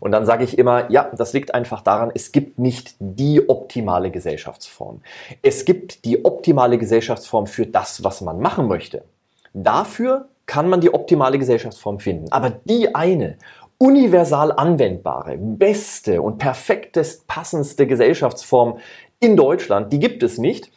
Und 0.04 0.12
dann 0.12 0.26
sage 0.26 0.44
ich 0.44 0.58
immer, 0.58 0.92
ja, 0.92 1.10
das 1.16 1.32
liegt 1.32 1.56
einfach 1.56 1.80
daran, 1.80 2.12
es 2.14 2.34
gibt 2.34 2.60
nicht 2.60 2.96
die 3.00 3.48
optimale 3.48 4.12
Gesellschaftsform. 4.12 5.00
Es 5.42 5.64
gibt 5.64 6.04
die 6.04 6.26
optimale 6.26 6.78
Gesellschaftsform 6.78 7.48
für 7.48 7.66
das, 7.66 8.04
was 8.04 8.20
man 8.20 8.42
machen 8.42 8.68
möchte. 8.68 9.06
Dafür 9.54 10.28
kann 10.46 10.68
man 10.68 10.82
die 10.82 10.94
optimale 10.94 11.40
Gesellschaftsform 11.40 12.02
finden. 12.02 12.30
Aber 12.34 12.50
die 12.50 12.94
eine 12.94 13.38
universal 13.78 14.52
anwendbare, 14.52 15.38
beste 15.38 16.22
und 16.22 16.38
perfektest 16.38 17.26
passendste 17.28 17.88
Gesellschaftsform 17.88 18.80
in 19.22 19.38
Deutschland, 19.38 19.94
die 19.94 20.00
gibt 20.00 20.22
es 20.22 20.38
nicht. 20.38 20.70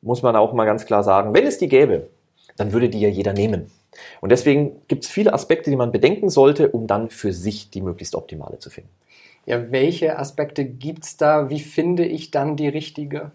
Muss 0.00 0.22
man 0.22 0.34
auch 0.34 0.52
mal 0.52 0.64
ganz 0.64 0.84
klar 0.84 1.04
sagen. 1.04 1.32
Wenn 1.32 1.46
es 1.46 1.58
die 1.58 1.68
gäbe, 1.68 2.08
dann 2.56 2.72
würde 2.72 2.88
die 2.88 3.02
ja 3.02 3.08
jeder 3.08 3.34
nehmen. 3.34 3.70
Und 4.20 4.32
deswegen 4.32 4.82
gibt 4.88 5.04
es 5.04 5.10
viele 5.10 5.32
Aspekte, 5.32 5.70
die 5.70 5.76
man 5.76 5.92
bedenken 5.92 6.30
sollte, 6.30 6.70
um 6.70 6.86
dann 6.86 7.10
für 7.10 7.32
sich 7.32 7.70
die 7.70 7.82
möglichst 7.82 8.14
optimale 8.14 8.58
zu 8.58 8.70
finden. 8.70 8.90
Ja, 9.44 9.70
welche 9.72 10.18
Aspekte 10.18 10.64
gibt 10.64 11.04
es 11.04 11.16
da? 11.16 11.50
Wie 11.50 11.60
finde 11.60 12.04
ich 12.04 12.30
dann 12.30 12.56
die 12.56 12.68
richtige? 12.68 13.32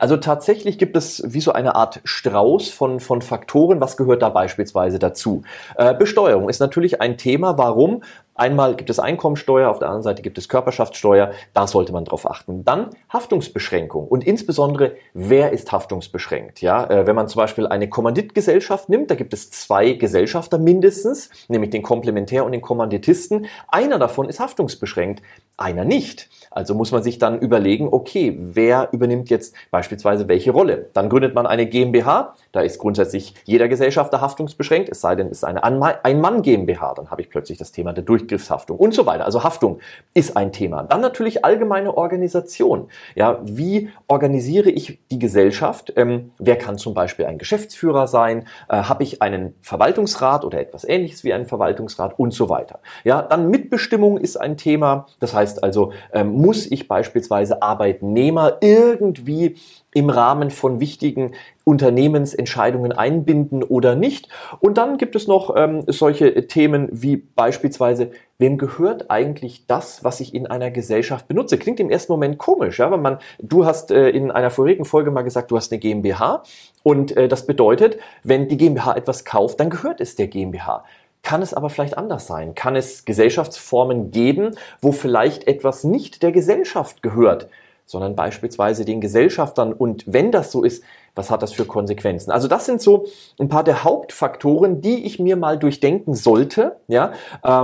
Also 0.00 0.16
tatsächlich 0.16 0.78
gibt 0.78 0.96
es 0.96 1.22
wie 1.24 1.40
so 1.40 1.52
eine 1.52 1.76
Art 1.76 2.00
Strauß 2.02 2.70
von, 2.70 2.98
von 2.98 3.22
Faktoren. 3.22 3.80
Was 3.80 3.96
gehört 3.96 4.22
da 4.22 4.28
beispielsweise 4.28 4.98
dazu? 4.98 5.42
Äh, 5.76 5.94
Besteuerung 5.94 6.48
ist 6.48 6.58
natürlich 6.58 7.00
ein 7.00 7.16
Thema. 7.16 7.56
Warum? 7.56 8.02
Einmal 8.40 8.74
gibt 8.74 8.88
es 8.88 8.98
Einkommensteuer, 8.98 9.68
auf 9.68 9.80
der 9.80 9.88
anderen 9.88 10.02
Seite 10.02 10.22
gibt 10.22 10.38
es 10.38 10.48
Körperschaftssteuer. 10.48 11.32
Da 11.52 11.66
sollte 11.66 11.92
man 11.92 12.06
drauf 12.06 12.24
achten. 12.24 12.64
Dann 12.64 12.88
Haftungsbeschränkung 13.10 14.08
und 14.08 14.24
insbesondere, 14.24 14.94
wer 15.12 15.52
ist 15.52 15.70
haftungsbeschränkt? 15.72 16.62
Ja, 16.62 16.88
äh, 16.88 17.06
wenn 17.06 17.14
man 17.14 17.28
zum 17.28 17.38
Beispiel 17.38 17.66
eine 17.66 17.90
Kommanditgesellschaft 17.90 18.88
nimmt, 18.88 19.10
da 19.10 19.14
gibt 19.14 19.34
es 19.34 19.50
zwei 19.50 19.92
Gesellschafter 19.92 20.56
mindestens, 20.56 21.28
nämlich 21.48 21.68
den 21.68 21.82
Komplementär 21.82 22.46
und 22.46 22.52
den 22.52 22.62
Kommanditisten. 22.62 23.44
Einer 23.68 23.98
davon 23.98 24.26
ist 24.30 24.40
haftungsbeschränkt, 24.40 25.22
einer 25.58 25.84
nicht. 25.84 26.30
Also 26.50 26.74
muss 26.74 26.92
man 26.92 27.02
sich 27.02 27.18
dann 27.18 27.38
überlegen, 27.38 27.88
okay, 27.92 28.38
wer 28.40 28.88
übernimmt 28.92 29.28
jetzt 29.28 29.54
beispielsweise 29.70 30.28
welche 30.28 30.50
Rolle? 30.50 30.88
Dann 30.94 31.10
gründet 31.10 31.34
man 31.34 31.46
eine 31.46 31.66
GmbH, 31.66 32.34
da 32.52 32.60
ist 32.60 32.78
grundsätzlich 32.78 33.34
jeder 33.44 33.68
Gesellschafter 33.68 34.20
haftungsbeschränkt, 34.20 34.88
es 34.88 35.00
sei 35.00 35.14
denn, 35.14 35.26
es 35.26 35.38
ist 35.38 35.44
eine 35.44 35.62
Ein-Mann-GmbH, 35.62 36.94
dann 36.94 37.10
habe 37.10 37.22
ich 37.22 37.30
plötzlich 37.30 37.58
das 37.58 37.72
Thema 37.72 37.92
der 37.92 38.04
Durchgriffshaftung 38.04 38.76
und 38.76 38.94
so 38.94 39.06
weiter. 39.06 39.24
Also 39.24 39.44
Haftung 39.44 39.78
ist 40.14 40.36
ein 40.36 40.52
Thema. 40.52 40.82
Dann 40.82 41.00
natürlich 41.00 41.44
allgemeine 41.44 41.96
Organisation. 41.96 42.88
Ja, 43.14 43.38
wie 43.42 43.90
organisiere 44.06 44.70
ich 44.70 44.98
die 45.10 45.18
Gesellschaft? 45.18 45.92
Ähm, 45.96 46.32
wer 46.38 46.56
kann 46.56 46.78
zum 46.78 46.94
Beispiel 46.94 47.26
ein 47.26 47.38
Geschäftsführer 47.38 48.06
sein? 48.06 48.46
Äh, 48.68 48.82
habe 48.82 49.02
ich 49.02 49.22
einen 49.22 49.54
Verwaltungsrat 49.60 50.44
oder 50.44 50.60
etwas 50.60 50.84
ähnliches 50.84 51.24
wie 51.24 51.32
einen 51.32 51.46
Verwaltungsrat 51.46 52.18
und 52.18 52.32
so 52.32 52.48
weiter. 52.48 52.80
Ja, 53.04 53.22
dann 53.22 53.48
Mitbestimmung 53.50 54.18
ist 54.18 54.36
ein 54.36 54.56
Thema. 54.56 55.06
Das 55.20 55.34
heißt 55.34 55.62
also, 55.62 55.92
ähm, 56.12 56.32
muss 56.32 56.66
ich 56.66 56.88
beispielsweise 56.88 57.62
Arbeitnehmer 57.62 58.58
irgendwie 58.60 59.56
im 59.92 60.10
Rahmen 60.10 60.50
von 60.50 60.80
wichtigen 60.80 61.32
Unternehmensentscheidungen 61.64 62.92
einbinden 62.92 63.62
oder 63.62 63.96
nicht. 63.96 64.28
Und 64.60 64.78
dann 64.78 64.98
gibt 64.98 65.16
es 65.16 65.26
noch 65.26 65.54
ähm, 65.56 65.84
solche 65.86 66.46
Themen 66.46 66.88
wie 66.92 67.16
beispielsweise, 67.16 68.10
wem 68.38 68.56
gehört 68.56 69.10
eigentlich 69.10 69.66
das, 69.66 70.02
was 70.04 70.20
ich 70.20 70.34
in 70.34 70.46
einer 70.46 70.70
Gesellschaft 70.70 71.28
benutze? 71.28 71.58
Klingt 71.58 71.80
im 71.80 71.90
ersten 71.90 72.12
Moment 72.12 72.38
komisch, 72.38 72.78
ja, 72.78 72.90
wenn 72.90 73.02
man, 73.02 73.18
du 73.40 73.64
hast 73.66 73.90
äh, 73.90 74.10
in 74.10 74.30
einer 74.30 74.50
vorigen 74.50 74.84
Folge 74.84 75.10
mal 75.10 75.22
gesagt, 75.22 75.50
du 75.50 75.56
hast 75.56 75.72
eine 75.72 75.78
GmbH 75.78 76.42
und 76.82 77.16
äh, 77.16 77.28
das 77.28 77.46
bedeutet, 77.46 77.98
wenn 78.22 78.48
die 78.48 78.56
GmbH 78.56 78.96
etwas 78.96 79.24
kauft, 79.24 79.60
dann 79.60 79.70
gehört 79.70 80.00
es 80.00 80.16
der 80.16 80.28
GmbH. 80.28 80.84
Kann 81.22 81.42
es 81.42 81.52
aber 81.52 81.68
vielleicht 81.68 81.98
anders 81.98 82.26
sein? 82.26 82.54
Kann 82.54 82.76
es 82.76 83.04
Gesellschaftsformen 83.04 84.10
geben, 84.10 84.52
wo 84.80 84.90
vielleicht 84.90 85.46
etwas 85.46 85.84
nicht 85.84 86.22
der 86.22 86.32
Gesellschaft 86.32 87.02
gehört? 87.02 87.48
Sondern 87.90 88.14
beispielsweise 88.14 88.84
den 88.84 89.00
Gesellschaftern. 89.00 89.72
Und 89.72 90.04
wenn 90.06 90.30
das 90.30 90.52
so 90.52 90.62
ist, 90.62 90.84
was 91.16 91.28
hat 91.28 91.42
das 91.42 91.52
für 91.52 91.64
Konsequenzen? 91.64 92.30
Also 92.30 92.46
das 92.46 92.64
sind 92.64 92.80
so 92.80 93.06
ein 93.40 93.48
paar 93.48 93.64
der 93.64 93.82
Hauptfaktoren, 93.82 94.80
die 94.80 95.04
ich 95.04 95.18
mir 95.18 95.36
mal 95.36 95.58
durchdenken 95.58 96.14
sollte, 96.14 96.76
ja. 96.86 97.12
Äh, 97.42 97.62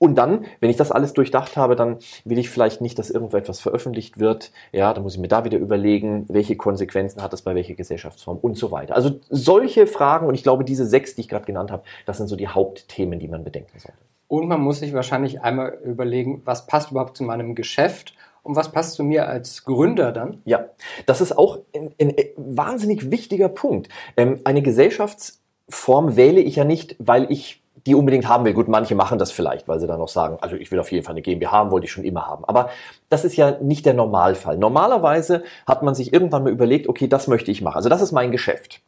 und 0.00 0.14
dann, 0.14 0.46
wenn 0.60 0.70
ich 0.70 0.76
das 0.76 0.92
alles 0.92 1.12
durchdacht 1.12 1.56
habe, 1.56 1.74
dann 1.74 1.98
will 2.24 2.38
ich 2.38 2.50
vielleicht 2.50 2.80
nicht, 2.80 3.00
dass 3.00 3.10
irgendwo 3.10 3.36
etwas 3.36 3.58
veröffentlicht 3.58 4.20
wird. 4.20 4.52
Ja, 4.70 4.94
dann 4.94 5.02
muss 5.02 5.16
ich 5.16 5.20
mir 5.20 5.26
da 5.26 5.44
wieder 5.44 5.58
überlegen, 5.58 6.24
welche 6.28 6.56
Konsequenzen 6.56 7.20
hat 7.20 7.32
das 7.32 7.42
bei 7.42 7.56
welcher 7.56 7.74
Gesellschaftsform 7.74 8.38
und 8.38 8.56
so 8.56 8.70
weiter. 8.70 8.94
Also 8.94 9.18
solche 9.28 9.88
Fragen 9.88 10.28
und 10.28 10.36
ich 10.36 10.44
glaube, 10.44 10.64
diese 10.64 10.86
sechs, 10.86 11.16
die 11.16 11.22
ich 11.22 11.28
gerade 11.28 11.46
genannt 11.46 11.72
habe, 11.72 11.82
das 12.06 12.16
sind 12.16 12.28
so 12.28 12.36
die 12.36 12.46
Hauptthemen, 12.46 13.18
die 13.18 13.26
man 13.26 13.42
bedenken 13.42 13.76
sollte. 13.76 13.98
Und 14.28 14.46
man 14.46 14.60
muss 14.60 14.78
sich 14.78 14.92
wahrscheinlich 14.92 15.42
einmal 15.42 15.76
überlegen, 15.82 16.42
was 16.44 16.66
passt 16.66 16.92
überhaupt 16.92 17.16
zu 17.16 17.24
meinem 17.24 17.56
Geschäft 17.56 18.14
und 18.42 18.56
was 18.56 18.72
passt 18.72 18.94
zu 18.94 19.04
mir 19.04 19.28
als 19.28 19.64
Gründer 19.64 20.12
dann? 20.12 20.42
Ja, 20.44 20.66
das 21.06 21.20
ist 21.20 21.36
auch 21.36 21.58
ein, 21.74 21.94
ein 22.00 22.14
wahnsinnig 22.36 23.10
wichtiger 23.10 23.48
Punkt. 23.48 23.88
Ähm, 24.16 24.40
eine 24.44 24.62
Gesellschaftsform 24.62 26.16
wähle 26.16 26.40
ich 26.40 26.56
ja 26.56 26.64
nicht, 26.64 26.96
weil 26.98 27.30
ich 27.30 27.62
die 27.86 27.94
unbedingt 27.94 28.28
haben 28.28 28.44
will. 28.44 28.52
Gut, 28.52 28.68
manche 28.68 28.94
machen 28.94 29.18
das 29.18 29.32
vielleicht, 29.32 29.68
weil 29.68 29.80
sie 29.80 29.86
dann 29.86 29.98
noch 29.98 30.08
sagen, 30.08 30.36
also 30.40 30.56
ich 30.56 30.70
will 30.70 30.78
auf 30.78 30.92
jeden 30.92 31.04
Fall 31.04 31.14
eine 31.14 31.22
GmbH 31.22 31.52
haben, 31.52 31.70
wollte 31.70 31.86
ich 31.86 31.92
schon 31.92 32.04
immer 32.04 32.26
haben. 32.26 32.44
Aber 32.44 32.70
das 33.08 33.24
ist 33.24 33.36
ja 33.36 33.58
nicht 33.60 33.86
der 33.86 33.94
Normalfall. 33.94 34.58
Normalerweise 34.58 35.42
hat 35.66 35.82
man 35.82 35.94
sich 35.94 36.12
irgendwann 36.12 36.44
mal 36.44 36.52
überlegt, 36.52 36.88
okay, 36.88 37.08
das 37.08 37.26
möchte 37.26 37.50
ich 37.50 37.62
machen. 37.62 37.76
Also 37.76 37.88
das 37.88 38.02
ist 38.02 38.12
mein 38.12 38.32
Geschäft. 38.32 38.80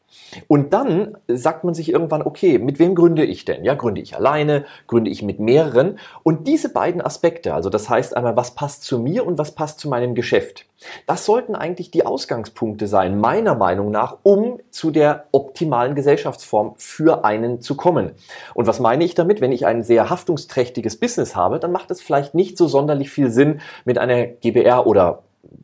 Und 0.49 0.73
dann 0.73 1.17
sagt 1.29 1.65
man 1.65 1.75
sich 1.75 1.91
irgendwann, 1.91 2.23
okay, 2.23 2.59
mit 2.59 2.79
wem 2.79 2.95
gründe 2.95 3.25
ich 3.25 3.45
denn? 3.45 3.65
Ja, 3.65 3.75
gründe 3.75 4.01
ich 4.01 4.17
alleine, 4.17 4.65
gründe 4.87 5.11
ich 5.11 5.23
mit 5.23 5.41
mehreren? 5.41 5.99
Und 6.23 6.47
diese 6.47 6.73
beiden 6.73 7.01
Aspekte, 7.01 7.55
also 7.55 7.71
das 7.71 7.89
heißt 7.89 8.17
einmal, 8.17 8.37
was 8.37 8.55
passt 8.55 8.85
zu 8.85 8.99
mir 8.99 9.27
und 9.27 9.39
was 9.39 9.53
passt 9.53 9.81
zu 9.81 9.89
meinem 9.89 10.15
Geschäft, 10.15 10.67
das 11.07 11.27
sollten 11.27 11.55
eigentlich 11.55 11.91
die 11.91 12.07
Ausgangspunkte 12.07 12.87
sein, 12.87 13.21
meiner 13.21 13.55
Meinung 13.55 13.91
nach, 13.91 14.19
um 14.23 14.61
zu 14.71 14.91
der 14.91 15.27
optimalen 15.31 15.95
Gesellschaftsform 15.95 16.75
für 16.77 17.25
einen 17.25 17.61
zu 17.61 17.77
kommen. 17.77 18.13
Und 18.55 18.67
was 18.67 18.81
meine 18.81 19.05
ich 19.05 19.15
damit? 19.15 19.41
Wenn 19.41 19.53
ich 19.53 19.67
ein 19.67 19.83
sehr 19.83 20.09
haftungsträchtiges 20.09 20.99
Business 20.99 21.37
habe, 21.37 21.59
dann 21.59 21.73
macht 21.73 21.91
es 21.91 22.01
vielleicht 22.01 22.35
nicht 22.35 22.57
so 22.57 22.67
sonderlich 22.67 23.11
viel 23.11 23.31
Sinn, 23.31 23.61
mit 23.85 23.99
einer 23.99 24.10
GBR 24.41 24.87
oder 24.87 25.23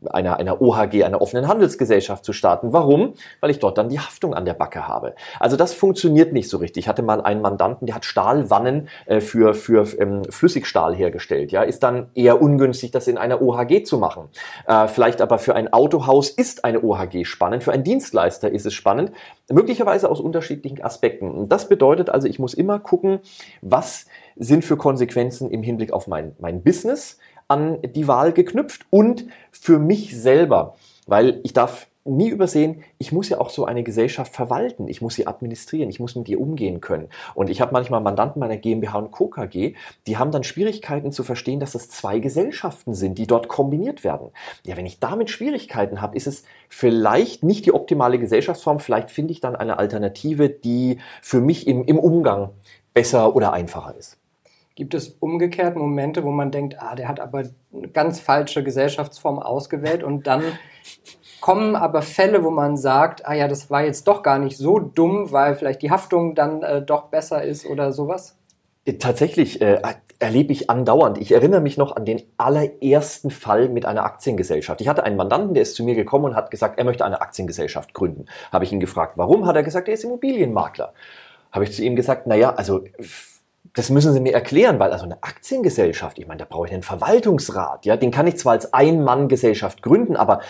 einer, 0.09 0.37
einer 0.37 0.61
OHG, 0.61 1.03
einer 1.03 1.21
offenen 1.21 1.47
Handelsgesellschaft 1.47 2.23
zu 2.23 2.33
starten. 2.33 2.73
Warum? 2.73 3.13
Weil 3.39 3.49
ich 3.49 3.59
dort 3.59 3.77
dann 3.77 3.89
die 3.89 3.99
Haftung 3.99 4.33
an 4.33 4.45
der 4.45 4.53
Backe 4.53 4.87
habe. 4.87 5.15
Also 5.39 5.57
das 5.57 5.73
funktioniert 5.73 6.33
nicht 6.33 6.49
so 6.49 6.57
richtig. 6.57 6.85
Ich 6.85 6.87
hatte 6.87 7.01
mal 7.01 7.21
einen 7.21 7.41
Mandanten, 7.41 7.85
der 7.85 7.95
hat 7.95 8.05
Stahlwannen 8.05 8.89
äh, 9.05 9.19
für, 9.19 9.53
für 9.53 9.87
ähm, 9.99 10.23
Flüssigstahl 10.29 10.95
hergestellt. 10.95 11.51
Ja, 11.51 11.63
ist 11.63 11.83
dann 11.83 12.09
eher 12.15 12.41
ungünstig, 12.41 12.91
das 12.91 13.07
in 13.07 13.17
einer 13.17 13.41
OHG 13.41 13.83
zu 13.83 13.97
machen. 13.97 14.29
Äh, 14.67 14.87
vielleicht 14.87 15.21
aber 15.21 15.39
für 15.39 15.55
ein 15.55 15.71
Autohaus 15.73 16.29
ist 16.29 16.63
eine 16.63 16.83
OHG 16.83 17.25
spannend, 17.25 17.63
für 17.63 17.71
einen 17.71 17.83
Dienstleister 17.83 18.51
ist 18.51 18.65
es 18.65 18.73
spannend, 18.73 19.11
möglicherweise 19.49 20.09
aus 20.09 20.19
unterschiedlichen 20.19 20.83
Aspekten. 20.83 21.49
Das 21.49 21.69
bedeutet 21.69 22.09
also, 22.09 22.27
ich 22.27 22.39
muss 22.39 22.53
immer 22.53 22.79
gucken, 22.79 23.19
was 23.61 24.05
sind 24.35 24.63
für 24.63 24.77
Konsequenzen 24.77 25.49
im 25.49 25.63
Hinblick 25.63 25.91
auf 25.91 26.07
mein, 26.07 26.35
mein 26.39 26.61
Business, 26.61 27.17
an 27.47 27.79
die 27.81 28.07
Wahl 28.07 28.33
geknüpft 28.33 28.85
und 28.89 29.25
für 29.51 29.79
mich 29.79 30.19
selber, 30.19 30.75
weil 31.05 31.39
ich 31.43 31.53
darf 31.53 31.87
nie 32.07 32.29
übersehen, 32.29 32.83
ich 32.97 33.11
muss 33.11 33.29
ja 33.29 33.39
auch 33.39 33.49
so 33.49 33.65
eine 33.65 33.83
Gesellschaft 33.83 34.33
verwalten, 34.33 34.87
ich 34.87 35.01
muss 35.01 35.15
sie 35.15 35.27
administrieren, 35.27 35.89
ich 35.89 35.99
muss 35.99 36.15
mit 36.15 36.29
ihr 36.29 36.39
umgehen 36.39 36.81
können. 36.81 37.09
Und 37.35 37.49
ich 37.49 37.61
habe 37.61 37.73
manchmal 37.73 38.01
Mandanten 38.01 38.39
meiner 38.39 38.57
GmbH 38.57 38.97
und 38.97 39.11
Co. 39.11 39.27
KG, 39.27 39.75
die 40.07 40.17
haben 40.17 40.31
dann 40.31 40.43
Schwierigkeiten 40.43 41.11
zu 41.11 41.23
verstehen, 41.23 41.59
dass 41.59 41.75
es 41.75 41.89
zwei 41.89 42.19
Gesellschaften 42.19 42.93
sind, 42.93 43.17
die 43.17 43.27
dort 43.27 43.47
kombiniert 43.47 44.03
werden. 44.03 44.29
Ja, 44.65 44.77
wenn 44.77 44.85
ich 44.85 44.99
damit 44.99 45.29
Schwierigkeiten 45.29 46.01
habe, 46.01 46.15
ist 46.15 46.27
es 46.27 46.43
vielleicht 46.69 47.43
nicht 47.43 47.65
die 47.65 47.73
optimale 47.73 48.19
Gesellschaftsform, 48.19 48.79
vielleicht 48.79 49.11
finde 49.11 49.33
ich 49.33 49.41
dann 49.41 49.55
eine 49.55 49.77
Alternative, 49.77 50.49
die 50.49 50.99
für 51.21 51.41
mich 51.41 51.67
im, 51.67 51.83
im 51.83 51.99
Umgang 51.99 52.51
besser 52.93 53.35
oder 53.35 53.53
einfacher 53.53 53.95
ist. 53.95 54.17
Gibt 54.77 54.93
es 54.93 55.17
umgekehrt 55.19 55.75
Momente, 55.75 56.23
wo 56.23 56.29
man 56.29 56.51
denkt, 56.51 56.75
ah, 56.77 56.93
der 56.93 57.07
hat 57.07 57.19
aber 57.19 57.45
eine 57.73 57.87
ganz 57.87 58.19
falsche 58.19 58.63
Gesellschaftsform 58.63 59.39
ausgewählt 59.39 60.03
und 60.03 60.27
dann 60.27 60.43
kommen 61.41 61.75
aber 61.75 62.03
Fälle, 62.03 62.43
wo 62.43 62.51
man 62.51 62.77
sagt, 62.77 63.25
ah 63.25 63.33
ja, 63.33 63.47
das 63.47 63.71
war 63.71 63.83
jetzt 63.83 64.07
doch 64.07 64.21
gar 64.21 64.37
nicht 64.37 64.55
so 64.55 64.77
dumm, 64.77 65.31
weil 65.31 65.55
vielleicht 65.55 65.81
die 65.81 65.89
Haftung 65.89 66.35
dann 66.35 66.61
äh, 66.61 66.83
doch 66.83 67.05
besser 67.05 67.43
ist 67.43 67.65
oder 67.65 67.91
sowas? 67.91 68.37
Äh, 68.85 68.93
tatsächlich 68.99 69.61
äh, 69.61 69.81
erlebe 70.19 70.53
ich 70.53 70.69
andauernd. 70.69 71.17
Ich 71.17 71.31
erinnere 71.31 71.61
mich 71.61 71.77
noch 71.77 71.95
an 71.95 72.05
den 72.05 72.21
allerersten 72.37 73.31
Fall 73.31 73.69
mit 73.69 73.87
einer 73.87 74.03
Aktiengesellschaft. 74.03 74.79
Ich 74.79 74.89
hatte 74.89 75.03
einen 75.03 75.17
Mandanten, 75.17 75.55
der 75.55 75.63
ist 75.63 75.73
zu 75.73 75.83
mir 75.83 75.95
gekommen 75.95 76.25
und 76.25 76.35
hat 76.35 76.51
gesagt, 76.51 76.77
er 76.77 76.85
möchte 76.85 77.03
eine 77.03 77.19
Aktiengesellschaft 77.21 77.95
gründen. 77.95 78.25
Habe 78.51 78.63
ich 78.63 78.71
ihn 78.71 78.79
gefragt, 78.79 79.17
warum? 79.17 79.47
Hat 79.47 79.55
er 79.55 79.63
gesagt, 79.63 79.87
er 79.87 79.95
ist 79.95 80.03
Immobilienmakler. 80.03 80.93
Habe 81.51 81.63
ich 81.63 81.73
zu 81.73 81.83
ihm 81.83 81.95
gesagt, 81.95 82.27
naja, 82.27 82.53
also 82.53 82.83
das 83.77 83.91
müssen 83.91 84.11
Sie 84.11 84.19
mir 84.19 84.33
erklären, 84.33 84.79
weil 84.79 84.91
also 84.91 85.05
eine 85.05 85.21
Aktiengesellschaft, 85.21 86.17
ich 86.17 86.25
meine, 86.25 86.39
da 86.39 86.45
brauche 86.49 86.65
ich 86.65 86.73
einen 86.73 86.81
Verwaltungsrat, 86.81 87.85
ja, 87.85 87.95
den 87.95 88.09
kann 88.09 88.25
ich 88.25 88.37
zwar 88.37 88.53
als 88.53 88.73
Ein-Mann-Gesellschaft 88.73 89.83
gründen, 89.83 90.15
aber 90.15 90.41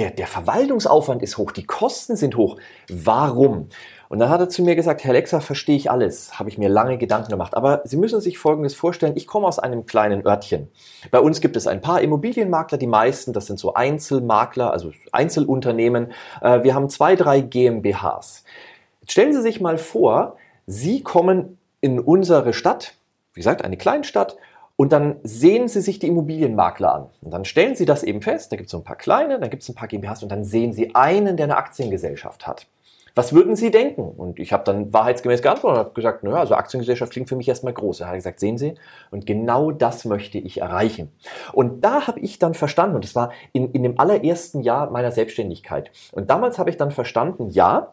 der, 0.00 0.10
der 0.10 0.26
Verwaltungsaufwand 0.26 1.22
ist 1.22 1.38
hoch, 1.38 1.52
die 1.52 1.62
Kosten 1.62 2.16
sind 2.16 2.36
hoch. 2.36 2.58
Warum? 2.90 3.68
Und 4.08 4.18
dann 4.18 4.28
hat 4.28 4.40
er 4.40 4.48
zu 4.48 4.64
mir 4.64 4.74
gesagt, 4.74 5.04
Herr 5.04 5.12
Lexa, 5.12 5.38
verstehe 5.38 5.76
ich 5.76 5.88
alles, 5.88 6.36
habe 6.40 6.48
ich 6.48 6.58
mir 6.58 6.68
lange 6.68 6.98
Gedanken 6.98 7.30
gemacht. 7.30 7.56
Aber 7.56 7.82
Sie 7.84 7.96
müssen 7.96 8.20
sich 8.20 8.38
Folgendes 8.38 8.74
vorstellen, 8.74 9.12
ich 9.14 9.28
komme 9.28 9.46
aus 9.46 9.60
einem 9.60 9.86
kleinen 9.86 10.26
Örtchen. 10.26 10.68
Bei 11.12 11.20
uns 11.20 11.40
gibt 11.40 11.54
es 11.56 11.68
ein 11.68 11.80
paar 11.80 12.00
Immobilienmakler, 12.00 12.76
die 12.76 12.88
meisten, 12.88 13.32
das 13.32 13.46
sind 13.46 13.60
so 13.60 13.74
Einzelmakler, 13.74 14.72
also 14.72 14.90
Einzelunternehmen. 15.12 16.12
Äh, 16.42 16.64
wir 16.64 16.74
haben 16.74 16.90
zwei, 16.90 17.14
drei 17.14 17.40
GmbHs. 17.40 18.42
Jetzt 19.00 19.12
stellen 19.12 19.32
Sie 19.32 19.42
sich 19.42 19.60
mal 19.60 19.78
vor, 19.78 20.36
Sie 20.66 21.04
kommen 21.04 21.58
in 21.84 22.00
unsere 22.00 22.54
Stadt, 22.54 22.94
wie 23.34 23.40
gesagt, 23.40 23.62
eine 23.62 23.76
Kleinstadt, 23.76 24.38
und 24.76 24.90
dann 24.90 25.16
sehen 25.22 25.68
Sie 25.68 25.82
sich 25.82 25.98
die 25.98 26.06
Immobilienmakler 26.06 26.94
an. 26.94 27.06
Und 27.20 27.30
dann 27.30 27.44
stellen 27.44 27.76
Sie 27.76 27.84
das 27.84 28.02
eben 28.02 28.22
fest, 28.22 28.50
da 28.50 28.56
gibt 28.56 28.68
es 28.68 28.70
so 28.70 28.78
ein 28.78 28.84
paar 28.84 28.96
kleine, 28.96 29.38
dann 29.38 29.50
gibt 29.50 29.62
es 29.62 29.68
ein 29.68 29.74
paar 29.74 29.86
GmbHs 29.86 30.22
und 30.22 30.32
dann 30.32 30.44
sehen 30.44 30.72
Sie 30.72 30.94
einen, 30.94 31.36
der 31.36 31.44
eine 31.44 31.58
Aktiengesellschaft 31.58 32.46
hat. 32.46 32.66
Was 33.14 33.34
würden 33.34 33.54
Sie 33.54 33.70
denken? 33.70 34.00
Und 34.00 34.40
ich 34.40 34.54
habe 34.54 34.64
dann 34.64 34.94
wahrheitsgemäß 34.94 35.42
geantwortet 35.42 35.78
und 35.78 35.84
habe 35.84 35.94
gesagt, 35.94 36.24
naja, 36.24 36.38
also 36.38 36.54
Aktiengesellschaft 36.54 37.12
klingt 37.12 37.28
für 37.28 37.36
mich 37.36 37.48
erstmal 37.48 37.74
groß. 37.74 38.00
Er 38.00 38.08
hat 38.08 38.14
gesagt, 38.14 38.40
sehen 38.40 38.56
Sie, 38.56 38.76
und 39.10 39.26
genau 39.26 39.70
das 39.70 40.06
möchte 40.06 40.38
ich 40.38 40.62
erreichen. 40.62 41.12
Und 41.52 41.84
da 41.84 42.06
habe 42.06 42.18
ich 42.20 42.38
dann 42.38 42.54
verstanden, 42.54 42.96
und 42.96 43.04
das 43.04 43.14
war 43.14 43.30
in, 43.52 43.70
in 43.72 43.82
dem 43.82 44.00
allerersten 44.00 44.62
Jahr 44.62 44.90
meiner 44.90 45.12
Selbstständigkeit. 45.12 45.90
Und 46.12 46.30
damals 46.30 46.58
habe 46.58 46.70
ich 46.70 46.78
dann 46.78 46.92
verstanden, 46.92 47.50
ja, 47.50 47.92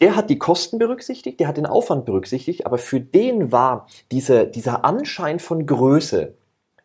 der 0.00 0.16
hat 0.16 0.30
die 0.30 0.38
Kosten 0.38 0.78
berücksichtigt, 0.78 1.40
der 1.40 1.48
hat 1.48 1.56
den 1.56 1.66
Aufwand 1.66 2.04
berücksichtigt, 2.06 2.66
aber 2.66 2.78
für 2.78 3.00
den 3.00 3.52
war 3.52 3.86
diese, 4.10 4.46
dieser 4.46 4.84
Anschein 4.84 5.38
von 5.38 5.66
Größe 5.66 6.34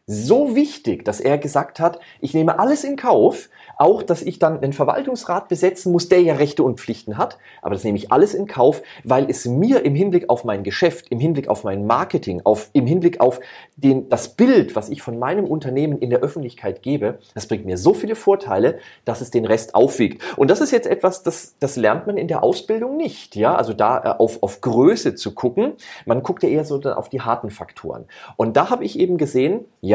so 0.08 0.56
wichtig, 0.56 1.04
dass 1.04 1.20
er 1.20 1.40
gesagt 1.40 1.80
hat, 1.80 2.00
ich 2.22 2.36
nehme 2.36 2.60
alles 2.60 2.84
in 2.84 2.96
Kauf, 2.96 3.50
auch, 3.78 4.04
dass 4.04 4.22
ich 4.22 4.38
dann 4.38 4.62
den 4.62 4.72
Verwaltungsrat 4.72 5.48
besetzen 5.48 5.92
muss, 5.92 6.10
der 6.10 6.22
ja 6.22 6.36
Rechte 6.36 6.64
und 6.64 6.80
Pflichten 6.80 7.18
hat. 7.18 7.38
Aber 7.62 7.74
das 7.74 7.84
nehme 7.84 7.98
ich 7.98 8.12
alles 8.12 8.34
in 8.34 8.46
Kauf, 8.48 8.84
weil 9.04 9.30
es 9.30 9.46
mir 9.46 9.84
im 9.84 9.96
Hinblick 9.96 10.30
auf 10.30 10.44
mein 10.44 10.64
Geschäft, 10.64 11.08
im 11.10 11.20
Hinblick 11.20 11.48
auf 11.48 11.64
mein 11.64 11.88
Marketing, 11.88 12.42
auf, 12.44 12.70
im 12.74 12.86
Hinblick 12.86 13.20
auf 13.20 13.40
den, 13.76 14.08
das 14.10 14.36
Bild, 14.36 14.76
was 14.76 14.90
ich 14.90 15.02
von 15.02 15.18
meinem 15.18 15.46
Unternehmen 15.46 15.98
in 15.98 16.12
der 16.12 16.20
Öffentlichkeit 16.20 16.84
gebe, 16.84 17.18
das 17.34 17.48
bringt 17.48 17.66
mir 17.66 17.78
so 17.78 17.94
viele 17.94 18.16
Vorteile, 18.16 18.78
dass 19.06 19.22
es 19.22 19.32
den 19.32 19.46
Rest 19.46 19.74
aufwiegt. 19.74 20.22
Und 20.38 20.52
das 20.52 20.62
ist 20.62 20.72
jetzt 20.72 20.88
etwas, 20.88 21.24
das, 21.24 21.56
das 21.60 21.76
lernt 21.78 22.06
man 22.06 22.18
in 22.18 22.28
der 22.28 22.44
Ausbildung 22.44 22.96
nicht. 22.96 23.36
Ja, 23.36 23.56
also 23.56 23.74
da 23.74 24.04
äh, 24.04 24.20
auf, 24.20 24.44
auf 24.44 24.62
Größe 24.62 25.16
zu 25.16 25.34
gucken. 25.34 25.74
Man 26.06 26.22
guckt 26.22 26.44
ja 26.44 26.50
eher 26.50 26.64
so 26.64 26.80
auf 26.82 27.10
die 27.10 27.22
harten 27.22 27.50
Faktoren. 27.50 28.06
Und 28.38 28.56
da 28.56 28.70
habe 28.70 28.86
ich 28.86 29.00
eben 29.00 29.18
gesehen, 29.18 29.66
ja, 29.82 29.95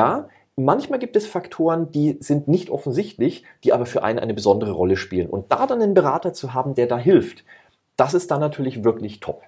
Manchmal 0.56 0.98
gibt 0.98 1.16
es 1.16 1.26
Faktoren, 1.26 1.90
die 1.90 2.18
sind 2.20 2.46
nicht 2.46 2.68
offensichtlich, 2.68 3.44
die 3.64 3.72
aber 3.72 3.86
für 3.86 4.02
einen 4.02 4.18
eine 4.18 4.34
besondere 4.34 4.72
Rolle 4.72 4.96
spielen. 4.96 5.30
Und 5.30 5.50
da 5.50 5.66
dann 5.66 5.80
einen 5.80 5.94
Berater 5.94 6.34
zu 6.34 6.52
haben, 6.52 6.74
der 6.74 6.86
da 6.86 6.98
hilft, 6.98 7.44
das 7.96 8.14
ist 8.14 8.30
dann 8.30 8.40
natürlich 8.40 8.84
wirklich 8.84 9.20
top. 9.20 9.42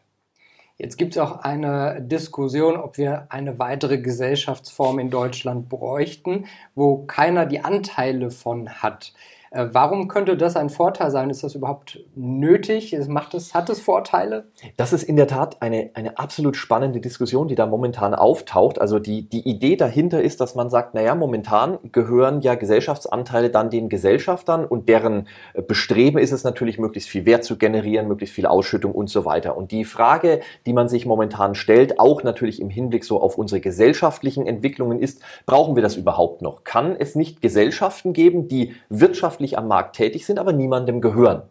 Jetzt 0.78 0.96
gibt 0.96 1.12
es 1.14 1.18
auch 1.18 1.40
eine 1.40 2.00
Diskussion, 2.00 2.76
ob 2.76 2.96
wir 2.96 3.26
eine 3.28 3.58
weitere 3.58 3.98
Gesellschaftsform 3.98 4.98
in 4.98 5.10
Deutschland 5.10 5.68
bräuchten, 5.68 6.46
wo 6.74 7.04
keiner 7.04 7.46
die 7.46 7.60
Anteile 7.60 8.30
von 8.30 8.68
hat. 8.68 9.12
Äh, 9.52 9.68
warum 9.72 10.08
könnte 10.08 10.36
das 10.36 10.56
ein 10.56 10.70
Vorteil 10.70 11.10
sein? 11.10 11.28
Ist 11.28 11.44
das 11.44 11.54
überhaupt 11.54 12.00
nötig? 12.14 12.96
Macht 13.08 13.34
es, 13.34 13.54
hat 13.54 13.68
es 13.68 13.80
Vorteile? 13.80 14.48
Das 14.78 14.92
ist 14.92 15.02
in 15.02 15.16
der 15.16 15.26
Tat 15.26 15.60
eine, 15.60 15.90
eine 15.94 16.18
absolut 16.18 16.56
spannende 16.56 17.00
Diskussion, 17.00 17.48
die 17.48 17.54
da 17.54 17.66
momentan 17.66 18.14
auftaucht. 18.14 18.80
Also 18.80 18.98
die, 18.98 19.28
die 19.28 19.46
Idee 19.46 19.76
dahinter 19.76 20.22
ist, 20.22 20.40
dass 20.40 20.54
man 20.54 20.70
sagt, 20.70 20.94
naja, 20.94 21.14
momentan 21.14 21.78
gehören 21.92 22.40
ja 22.40 22.54
Gesellschaftsanteile 22.54 23.50
dann 23.50 23.68
den 23.68 23.90
Gesellschaftern 23.90 24.64
und 24.64 24.88
deren 24.88 25.28
äh, 25.52 25.60
Bestreben 25.60 26.18
ist 26.18 26.32
es 26.32 26.44
natürlich, 26.44 26.78
möglichst 26.78 27.10
viel 27.10 27.26
Wert 27.26 27.44
zu 27.44 27.58
generieren, 27.58 28.08
möglichst 28.08 28.34
viel 28.34 28.46
Ausschüttung 28.46 28.92
und 28.92 29.10
so 29.10 29.26
weiter. 29.26 29.56
Und 29.56 29.70
die 29.70 29.84
Frage, 29.84 30.40
die 30.64 30.72
man 30.72 30.88
sich 30.88 31.04
momentan 31.04 31.54
stellt, 31.54 32.00
auch 32.00 32.22
natürlich 32.22 32.60
im 32.60 32.70
Hinblick 32.70 33.04
so 33.04 33.20
auf 33.20 33.36
unsere 33.36 33.60
gesellschaftlichen 33.60 34.46
Entwicklungen 34.46 34.98
ist, 34.98 35.20
brauchen 35.44 35.76
wir 35.76 35.82
das 35.82 35.96
überhaupt 35.96 36.40
noch? 36.40 36.64
Kann 36.64 36.96
es 36.98 37.14
nicht 37.14 37.42
Gesellschaften 37.42 38.14
geben, 38.14 38.48
die 38.48 38.74
wirtschaftlich 38.88 39.41
wirtschaftlich 39.42 39.58
am 39.58 39.68
Markt 39.68 39.96
tätig 39.96 40.24
sind, 40.24 40.38
aber 40.38 40.52
niemandem 40.52 41.00
gehören. 41.00 41.42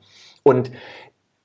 Und 0.44 0.72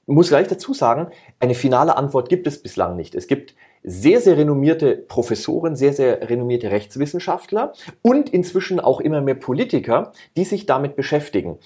muss 0.07 0.29
gleich 0.29 0.47
dazu 0.47 0.73
sagen, 0.73 1.09
eine 1.41 1.55
finale 1.55 1.97
Antwort 1.97 2.29
gibt 2.29 2.47
es 2.47 2.63
bislang 2.63 2.97
nicht. 2.97 3.15
Es 3.15 3.27
gibt 3.27 3.55
sehr, 3.83 4.21
sehr 4.21 4.37
renommierte 4.37 4.97
Professoren, 4.97 5.77
sehr, 5.77 5.93
sehr 5.93 6.29
renommierte 6.29 6.71
Rechtswissenschaftler 6.71 7.73
und 8.03 8.29
inzwischen 8.31 8.81
auch 8.81 9.01
immer 9.01 9.21
mehr 9.21 9.35
Politiker, 9.35 10.13
die 10.37 10.45
sich 10.45 10.67
damit 10.67 10.95
beschäftigen. 10.97 11.59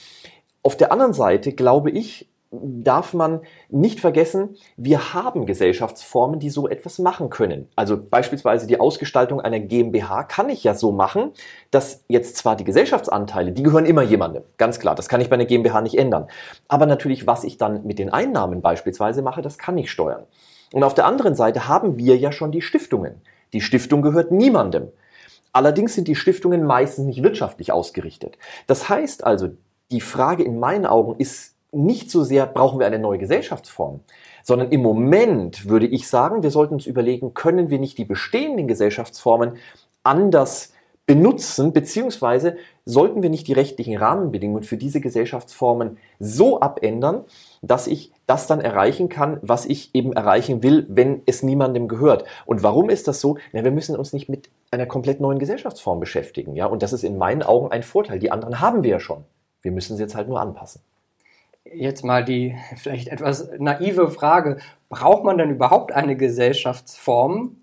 Auf 0.63 0.77
der 0.77 0.91
anderen 0.91 1.13
Seite 1.13 1.53
glaube 1.53 1.91
ich, 1.91 2.30
darf 2.53 3.15
man 3.15 3.43
nicht 3.69 4.01
vergessen, 4.01 4.57
wir 4.77 5.15
haben 5.15 5.47
Gesellschaftsformen, 5.47 6.41
die 6.41 6.51
so 6.51 6.69
etwas 6.69 6.99
machen 6.99 7.31
können. 7.31 7.69
Also 7.77 7.97
beispielsweise 7.97 8.67
die 8.67 8.81
Ausgestaltung 8.81 9.41
einer 9.41 9.61
GmbH 9.61 10.25
kann 10.25 10.49
ich 10.49 10.65
ja 10.65 10.75
so 10.75 10.91
machen, 10.91 11.31
dass 11.71 12.05
jetzt 12.09 12.37
zwar 12.37 12.57
die 12.57 12.65
Gesellschaftsanteile, 12.65 13.53
die 13.53 13.63
gehören 13.63 13.87
immer 13.87 14.03
jemandem, 14.03 14.43
ganz 14.57 14.81
klar, 14.81 14.97
das 14.97 15.09
kann 15.09 15.21
ich 15.21 15.31
bei 15.31 15.35
einer 15.35 15.45
GmbH 15.45 15.81
nicht 15.81 15.97
ändern. 15.97 16.27
Aber 16.67 16.87
natürlich, 16.87 17.27
was 17.27 17.45
ich 17.45 17.57
dann 17.57 17.85
mit 17.85 18.01
den 18.01 18.11
Einnahmen 18.11 18.63
beispielsweise 18.63 19.23
mache, 19.23 19.43
das 19.43 19.57
kann 19.57 19.79
ich 19.79 19.91
steuern. 19.91 20.25
Und 20.73 20.83
auf 20.83 20.95
der 20.95 21.07
anderen 21.07 21.37
Seite 21.37 21.69
haben 21.69 21.99
wir 21.99 22.17
ja 22.17 22.33
schon 22.33 22.51
die 22.51 22.63
Stiftungen. 22.63 23.23
Die 23.53 23.61
Stiftung 23.61 24.03
gehört 24.03 24.33
niemandem. 24.33 24.89
Allerdings 25.53 25.95
sind 25.95 26.09
die 26.09 26.15
Stiftungen 26.15 26.65
meistens 26.65 27.07
nicht 27.07 27.23
wirtschaftlich 27.23 27.73
ausgerichtet. 27.73 28.39
Das 28.67 28.89
heißt 28.89 29.25
also, 29.25 29.51
die 29.91 30.01
Frage 30.01 30.45
in 30.45 30.61
meinen 30.61 30.87
Augen 30.87 31.17
ist 31.19 31.57
nicht 31.73 32.11
so 32.11 32.25
sehr, 32.25 32.47
brauchen 32.47 32.79
wir 32.79 32.87
eine 32.87 32.99
neue 32.99 33.19
Gesellschaftsform, 33.19 34.01
sondern 34.43 34.71
im 34.71 34.83
Moment 34.83 35.69
würde 35.69 35.87
ich 35.87 36.09
sagen, 36.09 36.43
wir 36.43 36.51
sollten 36.51 36.75
uns 36.75 36.87
überlegen, 36.87 37.35
können 37.35 37.71
wir 37.71 37.79
nicht 37.79 37.99
die 37.99 38.05
bestehenden 38.05 38.67
Gesellschaftsformen 38.67 39.57
anders 40.03 40.73
benutzen, 41.07 41.73
beziehungsweise 41.73 42.57
sollten 42.85 43.23
wir 43.23 43.31
nicht 43.31 43.49
die 43.49 43.53
rechtlichen 43.53 43.97
Rahmenbedingungen 43.97 44.63
für 44.63 44.77
diese 44.77 45.01
Gesellschaftsformen 45.01 45.99
so 46.21 46.61
abändern, 46.61 47.25
dass 47.63 47.89
ich 47.89 48.13
das 48.29 48.47
dann 48.47 48.61
erreichen 48.61 49.09
kann, 49.09 49.39
was 49.43 49.67
ich 49.67 49.93
eben 49.95 50.13
erreichen 50.13 50.63
will, 50.63 50.87
wenn 50.89 51.23
es 51.27 51.43
niemandem 51.43 51.89
gehört. 51.89 52.25
Und 52.47 52.63
warum 52.63 52.91
ist 52.91 53.09
das 53.09 53.21
so? 53.21 53.39
Na, 53.53 53.65
wir 53.65 53.73
müssen 53.73 53.97
uns 53.97 54.13
nicht 54.13 54.29
mit 54.29 54.51
einer 54.71 54.87
komplett 54.87 55.21
neuen 55.21 55.41
Gesellschaftsform 55.41 55.99
beschäftigen, 55.99 56.55
ja? 56.55 56.67
Und 56.67 56.83
das 56.83 56.93
ist 56.93 57.03
in 57.03 57.19
meinen 57.19 57.43
Augen 57.43 57.73
ein 57.73 57.83
Vorteil. 57.83 58.21
Die 58.21 58.31
anderen 58.31 58.61
haben 58.61 58.85
wir 58.85 58.91
ja 58.91 59.01
schon. 59.01 59.25
Wir 59.63 59.73
müssen 59.73 59.97
sie 59.97 60.05
jetzt 60.05 60.15
halt 60.15 60.29
nur 60.29 60.41
anpassen 60.41 60.81
jetzt 61.65 62.05
mal 62.05 62.25
die 62.25 62.57
vielleicht 62.77 63.09
etwas 63.09 63.51
naive 63.59 64.11
Frage, 64.11 64.59
braucht 64.89 65.25
man 65.25 65.39
denn 65.39 65.51
überhaupt 65.51 65.93
eine 65.93 66.17
Gesellschaftsform? 66.17 67.57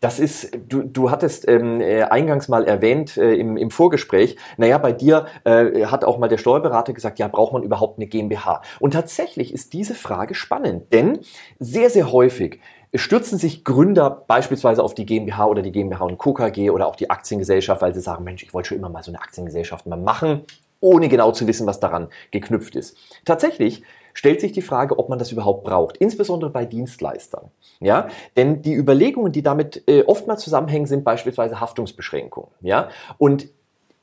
Das 0.00 0.20
ist, 0.20 0.56
du, 0.68 0.82
du 0.82 1.10
hattest 1.10 1.48
ähm, 1.48 1.80
äh, 1.80 2.02
eingangs 2.02 2.48
mal 2.48 2.64
erwähnt 2.66 3.16
äh, 3.16 3.34
im, 3.34 3.56
im 3.56 3.70
Vorgespräch, 3.70 4.36
naja, 4.56 4.78
bei 4.78 4.92
dir 4.92 5.26
äh, 5.44 5.86
hat 5.86 6.04
auch 6.04 6.18
mal 6.18 6.28
der 6.28 6.38
Steuerberater 6.38 6.92
gesagt, 6.92 7.18
ja, 7.18 7.26
braucht 7.26 7.52
man 7.52 7.62
überhaupt 7.62 7.98
eine 7.98 8.06
GmbH? 8.06 8.62
Und 8.80 8.92
tatsächlich 8.92 9.52
ist 9.52 9.72
diese 9.72 9.94
Frage 9.94 10.34
spannend, 10.34 10.92
denn 10.92 11.20
sehr, 11.58 11.90
sehr 11.90 12.12
häufig 12.12 12.60
stürzen 12.94 13.38
sich 13.38 13.64
Gründer 13.64 14.24
beispielsweise 14.26 14.82
auf 14.82 14.94
die 14.94 15.06
GmbH 15.06 15.46
oder 15.46 15.62
die 15.62 15.72
GmbH 15.72 16.04
und 16.04 16.18
Co. 16.18 16.32
KG 16.32 16.70
oder 16.70 16.86
auch 16.86 16.96
die 16.96 17.10
Aktiengesellschaft, 17.10 17.82
weil 17.82 17.94
sie 17.94 18.00
sagen, 18.00 18.24
Mensch, 18.24 18.42
ich 18.42 18.54
wollte 18.54 18.68
schon 18.68 18.78
immer 18.78 18.88
mal 18.88 19.02
so 19.02 19.10
eine 19.10 19.20
Aktiengesellschaft 19.20 19.86
mal 19.86 19.96
machen 19.96 20.44
ohne 20.80 21.08
genau 21.08 21.32
zu 21.32 21.46
wissen, 21.46 21.66
was 21.66 21.80
daran 21.80 22.08
geknüpft 22.30 22.76
ist. 22.76 22.96
Tatsächlich 23.24 23.82
stellt 24.12 24.40
sich 24.40 24.52
die 24.52 24.62
Frage, 24.62 24.98
ob 24.98 25.08
man 25.08 25.18
das 25.18 25.32
überhaupt 25.32 25.64
braucht, 25.64 25.96
insbesondere 25.96 26.50
bei 26.50 26.64
Dienstleistern. 26.64 27.50
Ja, 27.80 28.08
denn 28.36 28.62
die 28.62 28.74
Überlegungen, 28.74 29.32
die 29.32 29.42
damit 29.42 29.84
äh, 29.88 30.02
oftmals 30.02 30.42
zusammenhängen, 30.42 30.86
sind 30.86 31.04
beispielsweise 31.04 31.60
Haftungsbeschränkungen. 31.60 32.50
Ja, 32.60 32.88
und 33.18 33.48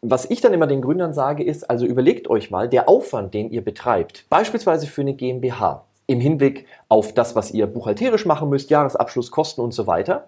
was 0.01 0.29
ich 0.29 0.39
dann 0.39 0.53
immer 0.53 0.67
den 0.67 0.81
Gründern 0.81 1.13
sage, 1.13 1.43
ist, 1.43 1.69
also 1.69 1.85
überlegt 1.85 2.29
euch 2.29 2.51
mal, 2.51 2.69
der 2.69 2.87
Aufwand, 2.87 3.33
den 3.33 3.49
ihr 3.49 3.63
betreibt, 3.63 4.25
beispielsweise 4.29 4.87
für 4.87 5.01
eine 5.01 5.15
GmbH, 5.15 5.85
im 6.07 6.19
Hinblick 6.19 6.67
auf 6.87 7.13
das, 7.13 7.35
was 7.35 7.51
ihr 7.51 7.65
buchhalterisch 7.67 8.25
machen 8.25 8.49
müsst, 8.49 8.69
Jahresabschluss, 8.69 9.31
Kosten 9.31 9.61
und 9.61 9.73
so 9.73 9.87
weiter, 9.87 10.27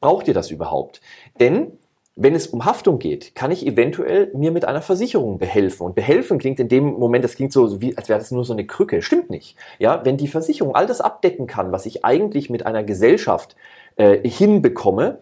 braucht 0.00 0.26
ihr 0.28 0.34
das 0.34 0.50
überhaupt? 0.50 1.00
Denn 1.38 1.78
wenn 2.14 2.34
es 2.34 2.48
um 2.48 2.64
Haftung 2.64 2.98
geht, 2.98 3.34
kann 3.34 3.50
ich 3.50 3.66
eventuell 3.66 4.30
mir 4.34 4.50
mit 4.50 4.66
einer 4.66 4.82
Versicherung 4.82 5.38
behelfen. 5.38 5.86
Und 5.86 5.94
behelfen 5.94 6.38
klingt 6.38 6.60
in 6.60 6.68
dem 6.68 6.84
Moment, 6.84 7.24
das 7.24 7.36
klingt 7.36 7.52
so, 7.52 7.80
wie, 7.80 7.96
als 7.96 8.08
wäre 8.08 8.18
das 8.18 8.30
nur 8.30 8.44
so 8.44 8.52
eine 8.52 8.66
Krücke. 8.66 9.00
Stimmt 9.00 9.30
nicht. 9.30 9.56
Ja, 9.78 10.04
wenn 10.04 10.18
die 10.18 10.28
Versicherung 10.28 10.74
all 10.74 10.86
das 10.86 11.00
abdecken 11.00 11.46
kann, 11.46 11.72
was 11.72 11.86
ich 11.86 12.04
eigentlich 12.04 12.50
mit 12.50 12.66
einer 12.66 12.84
Gesellschaft 12.84 13.56
äh, 13.96 14.28
hinbekomme, 14.28 15.20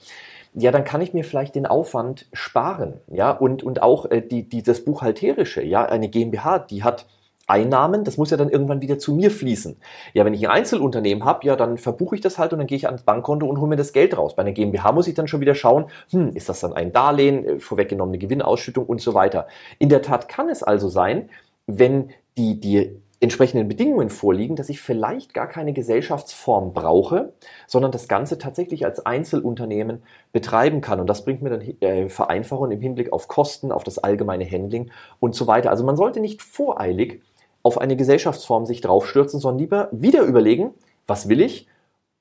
ja, 0.53 0.73
dann 0.73 0.83
kann 0.83 1.01
ich 1.01 1.15
mir 1.15 1.23
vielleicht 1.23 1.55
den 1.55 1.67
Aufwand 1.67 2.27
sparen. 2.33 2.95
Ja, 3.07 3.31
und, 3.31 3.63
und 3.63 3.83
auch 3.83 4.11
äh, 4.11 4.21
die, 4.21 4.49
die, 4.49 4.65
das 4.65 4.85
Buchhalterische. 4.85 5.63
Ja, 5.63 5.85
eine 5.85 6.09
GmbH, 6.09 6.59
die 6.59 6.83
hat 6.83 7.07
Einnahmen, 7.51 8.05
das 8.05 8.17
muss 8.17 8.31
ja 8.31 8.37
dann 8.37 8.49
irgendwann 8.49 8.81
wieder 8.81 8.99
zu 8.99 9.15
mir 9.15 9.31
fließen. 9.31 9.77
Ja, 10.15 10.25
wenn 10.25 10.35
ich 10.35 10.47
ein 10.49 10.55
Einzelunternehmen 10.55 11.25
habe, 11.25 11.47
ja, 11.47 11.57
dann 11.57 11.77
verbuche 11.77 12.15
ich 12.15 12.21
das 12.21 12.39
halt 12.39 12.53
und 12.53 12.59
dann 12.59 12.67
gehe 12.67 12.77
ich 12.77 12.87
ans 12.87 13.03
Bankkonto 13.03 13.47
und 13.47 13.59
hole 13.59 13.69
mir 13.69 13.77
das 13.77 13.93
Geld 13.93 14.17
raus. 14.17 14.37
Bei 14.37 14.43
einer 14.43 14.53
GmbH 14.53 14.93
muss 14.93 15.09
ich 15.09 15.15
dann 15.15 15.29
schon 15.29 15.41
wieder 15.41 15.55
schauen, 15.55 15.87
hm, 16.11 16.31
ist 16.35 16.49
das 16.49 16.61
dann 16.61 16.73
ein 16.73 16.93
Darlehen, 16.93 17.45
äh, 17.45 17.61
vorweggenommene 17.61 18.19
Gewinnausschüttung 18.19 18.87
und 18.87 19.01
so 19.01 19.15
weiter. 19.15 19.49
In 19.79 19.89
der 19.89 20.03
Tat 20.03 20.29
kann 20.29 20.49
es 20.49 20.63
also 20.63 20.89
sein, 20.89 21.29
wenn 21.67 22.11
die, 22.37 22.61
die 22.61 23.01
entsprechenden 23.21 23.69
Bedingungen 23.69 24.09
vorliegen, 24.09 24.57
dass 24.57 24.71
ich 24.71 24.81
vielleicht 24.81 25.35
gar 25.35 25.47
keine 25.47 25.75
Gesellschaftsform 25.75 26.73
brauche, 26.73 27.35
sondern 27.67 27.93
das 27.93 28.09
Ganze 28.09 28.39
tatsächlich 28.39 28.87
als 28.87 29.05
Einzelunternehmen 29.05 30.03
betreiben 30.33 30.81
kann. 30.81 31.01
Und 31.01 31.07
das 31.07 31.25
bringt 31.25 31.43
mir 31.43 31.51
dann 31.51 31.61
äh, 31.61 32.09
Vereinfachungen 32.09 32.73
im 32.73 32.81
Hinblick 32.81 33.13
auf 33.13 33.29
Kosten, 33.29 33.73
auf 33.73 33.85
das 33.85 33.99
allgemeine 33.99 34.51
Handling 34.51 34.91
und 35.21 35.35
so 35.35 35.47
weiter. 35.47 35.69
Also 35.71 35.85
man 35.85 35.97
sollte 35.97 36.21
nicht 36.21 36.41
voreilig 36.41 37.21
auf 37.63 37.79
eine 37.79 37.97
Gesellschaftsform 37.97 38.67
sich 38.67 38.81
draufstürzen, 38.81 39.41
sondern 39.41 39.59
lieber 39.59 39.89
wieder 39.93 40.23
überlegen, 40.23 40.75
was 41.07 41.29
will 41.29 41.41
ich 41.41 41.67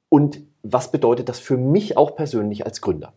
und 0.09 0.41
was 0.63 0.91
bedeutet 0.91 1.29
das 1.29 1.39
für 1.39 1.57
mich 1.57 1.97
auch 1.97 2.15
persönlich 2.15 2.65
als 2.65 2.81
Gründer. 2.81 3.13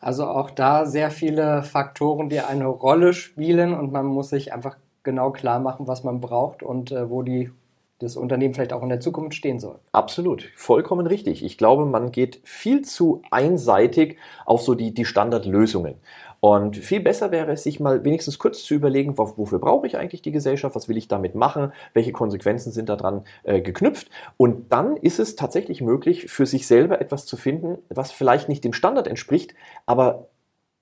Also 0.00 0.26
auch 0.26 0.50
da 0.50 0.86
sehr 0.86 1.10
viele 1.10 1.62
Faktoren, 1.62 2.30
die 2.30 2.40
eine 2.40 2.66
Rolle 2.66 3.12
spielen 3.12 3.74
und 3.74 3.92
man 3.92 4.06
muss 4.06 4.30
sich 4.30 4.52
einfach 4.52 4.76
genau 5.02 5.30
klar 5.30 5.60
machen, 5.60 5.86
was 5.86 6.04
man 6.04 6.20
braucht 6.20 6.62
und 6.62 6.90
äh, 6.90 7.10
wo 7.10 7.22
die 7.22 7.50
das 7.98 8.16
Unternehmen 8.16 8.54
vielleicht 8.54 8.72
auch 8.72 8.82
in 8.82 8.88
der 8.88 9.00
Zukunft 9.00 9.34
stehen 9.34 9.60
soll. 9.60 9.78
Absolut, 9.92 10.48
vollkommen 10.56 11.06
richtig. 11.06 11.44
Ich 11.44 11.58
glaube, 11.58 11.84
man 11.84 12.12
geht 12.12 12.40
viel 12.44 12.80
zu 12.82 13.20
einseitig 13.30 14.16
auf 14.46 14.62
so 14.62 14.74
die, 14.74 14.94
die 14.94 15.04
Standardlösungen. 15.04 15.96
Und 16.40 16.76
viel 16.76 17.00
besser 17.00 17.30
wäre 17.30 17.52
es, 17.52 17.62
sich 17.62 17.80
mal 17.80 18.04
wenigstens 18.04 18.38
kurz 18.38 18.64
zu 18.64 18.74
überlegen, 18.74 19.16
wofür 19.18 19.58
brauche 19.58 19.86
ich 19.86 19.96
eigentlich 19.96 20.22
die 20.22 20.32
Gesellschaft, 20.32 20.74
was 20.74 20.88
will 20.88 20.96
ich 20.96 21.06
damit 21.06 21.34
machen, 21.34 21.72
welche 21.92 22.12
Konsequenzen 22.12 22.72
sind 22.72 22.88
daran 22.88 23.24
äh, 23.42 23.60
geknüpft. 23.60 24.10
Und 24.36 24.72
dann 24.72 24.96
ist 24.96 25.18
es 25.18 25.36
tatsächlich 25.36 25.82
möglich, 25.82 26.30
für 26.30 26.46
sich 26.46 26.66
selber 26.66 27.00
etwas 27.00 27.26
zu 27.26 27.36
finden, 27.36 27.78
was 27.88 28.10
vielleicht 28.10 28.48
nicht 28.48 28.64
dem 28.64 28.72
Standard 28.72 29.06
entspricht, 29.06 29.54
aber 29.86 30.28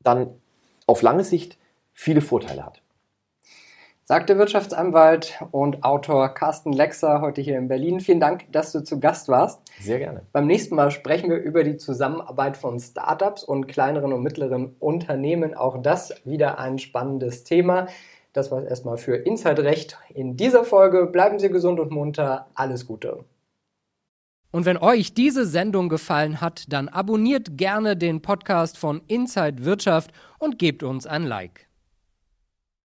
dann 0.01 0.31
auf 0.87 1.03
lange 1.03 1.25
Sicht 1.25 1.59
viele 1.93 2.21
Vorteile 2.21 2.65
hat 2.65 2.81
sagt 4.09 4.31
der 4.31 4.39
Wirtschaftsanwalt 4.39 5.39
und 5.51 5.85
Autor 5.85 6.31
Carsten 6.31 6.73
Lexer 6.73 7.21
heute 7.21 7.43
hier 7.43 7.59
in 7.59 7.69
Berlin. 7.69 8.01
Vielen 8.01 8.21
Dank, 8.21 8.51
dass 8.53 8.73
du 8.73 8.83
zu 8.83 9.01
Gast 9.01 9.29
warst. 9.29 9.61
Sehr 9.81 9.99
gerne. 9.99 10.23
Beim 10.33 10.47
nächsten 10.47 10.77
Mal 10.77 10.91
sprechen 10.91 11.29
wir 11.29 11.37
über 11.37 11.63
die 11.63 11.77
Zusammenarbeit 11.77 12.57
von 12.57 12.81
Startups 12.81 13.45
und 13.45 13.69
kleineren 13.69 14.15
und 14.15 14.23
mittleren 14.23 14.75
Unternehmen. 14.79 15.55
Auch 15.55 15.83
das 15.83 16.15
wieder 16.25 16.59
ein 16.59 16.79
spannendes 16.79 17.45
Thema. 17.45 17.87
Das 18.33 18.51
war 18.51 18.63
es 18.63 18.65
erstmal 18.65 18.97
für 18.97 19.15
Inside 19.15 19.63
Recht 19.63 19.99
in 20.15 20.39
dieser 20.39 20.65
Folge. 20.65 21.05
Bleiben 21.05 21.39
Sie 21.39 21.51
gesund 21.51 21.79
und 21.79 21.91
munter. 21.91 22.47
Alles 22.55 22.87
Gute. 22.87 23.27
Und 24.51 24.65
wenn 24.65 24.79
euch 24.79 25.13
diese 25.13 25.45
Sendung 25.45 25.91
gefallen 25.91 26.41
hat, 26.41 26.73
dann 26.73 26.89
abonniert 26.89 27.59
gerne 27.59 27.95
den 27.95 28.23
Podcast 28.23 28.79
von 28.79 29.03
Inside 29.07 29.67
Wirtschaft 29.67 30.13
und 30.39 30.59
gebt 30.59 30.83
uns 30.83 31.07
ein 31.07 31.25
Like. 31.25 31.68